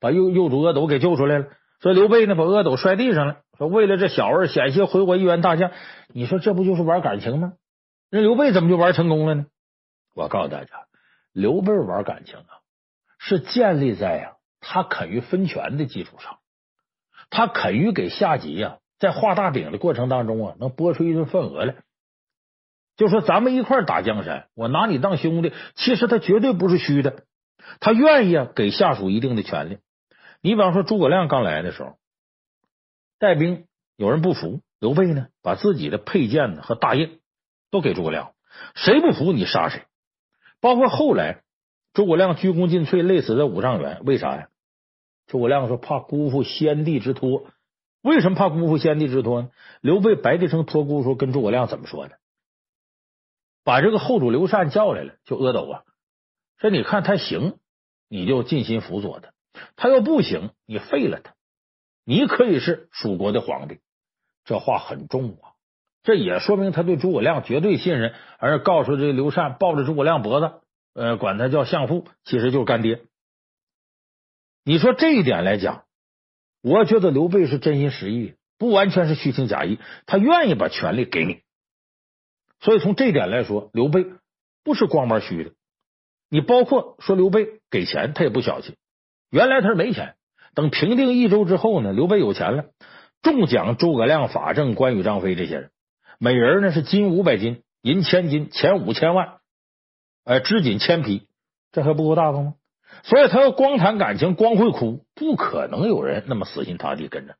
[0.00, 1.48] 把幼幼主阿斗给救出来了。
[1.80, 5.70] 所以刘备呢，把阿斗摔地上了，说为了这小儿险些毁我一员大将。
[6.14, 7.52] 你说这不就是玩感情吗？
[8.10, 9.44] 那刘备怎么就玩成功了呢？
[10.14, 10.70] 我告诉大家，
[11.34, 12.64] 刘备玩感情啊，
[13.18, 16.38] 是建立在呀他肯于分权的基础上，
[17.32, 21.76] 他肯于给下级呀在画大饼的过程当中啊，能拨出一顿份额来。
[22.94, 27.24] 就说咱们一块打江山，我拿你当兄弟，其实他绝对不是虚的。
[27.80, 29.78] 他愿意啊给下属一定的权利。
[30.42, 31.96] 你比方说诸葛亮刚来的时候，
[33.18, 33.64] 带兵
[33.96, 37.18] 有人不服，刘备呢把自己的佩剑和大印
[37.70, 38.34] 都给诸葛亮，
[38.74, 39.84] 谁不服你杀谁。
[40.60, 41.42] 包括后来
[41.94, 44.48] 诸葛亮鞠躬尽瘁，累死在五丈原，为啥呀？
[45.26, 47.44] 诸葛亮说怕辜负先帝之托。
[48.02, 49.50] 为什么怕辜负先帝之托呢？
[49.80, 52.18] 刘备白帝城托孤时候跟诸葛亮怎么说的？
[53.64, 55.82] 把这个后主刘禅叫来了，就阿斗啊，
[56.58, 57.58] 说你看他行，
[58.08, 59.30] 你就尽心辅佐他；
[59.76, 61.34] 他要不行，你废了他。
[62.04, 63.78] 你可以是蜀国的皇帝，
[64.44, 65.54] 这话很重啊。
[66.02, 70.54] 这也说明他对诸葛亮绝对信任，而告诉这刘禅抱着诸葛亮脖子，
[70.94, 73.04] 呃，管他叫相父，其实就是干爹。
[74.64, 75.84] 你说这一点来讲，
[76.62, 81.40] 我觉得刘备是真心实意，不完全是虚情假意，他愿意把权力给你。
[82.60, 84.06] 所以从这点来说，刘备
[84.62, 85.50] 不是光板虚的。
[86.28, 88.76] 你包括说刘备给钱，他也不小气。
[89.30, 90.14] 原来他是没钱，
[90.54, 92.66] 等平定益州之后呢，刘备有钱了，
[93.20, 95.70] 重奖诸葛亮、法正、关羽、张飞这些人，
[96.20, 99.40] 每人呢是金五百斤，银千斤，钱五千万，
[100.24, 101.26] 呃，织锦千匹，
[101.72, 102.54] 这还不够大方吗？
[103.02, 107.34] 所以他要光谈感情，光会哭，不可能有人那么死心塌地跟着。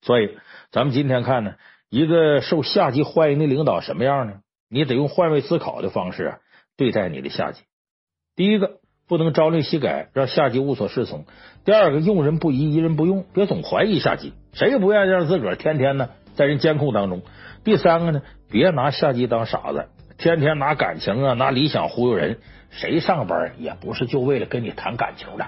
[0.00, 0.36] 所以
[0.70, 1.54] 咱们今天看呢。
[1.94, 4.36] 一个受下级欢迎的领导什么样呢？
[4.70, 6.38] 你得用换位思考的方式啊
[6.74, 7.64] 对待你的下级。
[8.34, 11.26] 第一个，不能朝令夕改，让下级无所适从；
[11.66, 14.32] 第二个，用人不疑，疑人不用，别总怀疑下级。
[14.54, 17.20] 谁也不愿意让自个儿天天呢在人监控当中。
[17.62, 22.38] 第三个呢，别拿下级当傻子，天天拿感情啊、拿理想忽悠人。
[22.72, 25.46] 谁上班也不是就为了跟你谈感情的。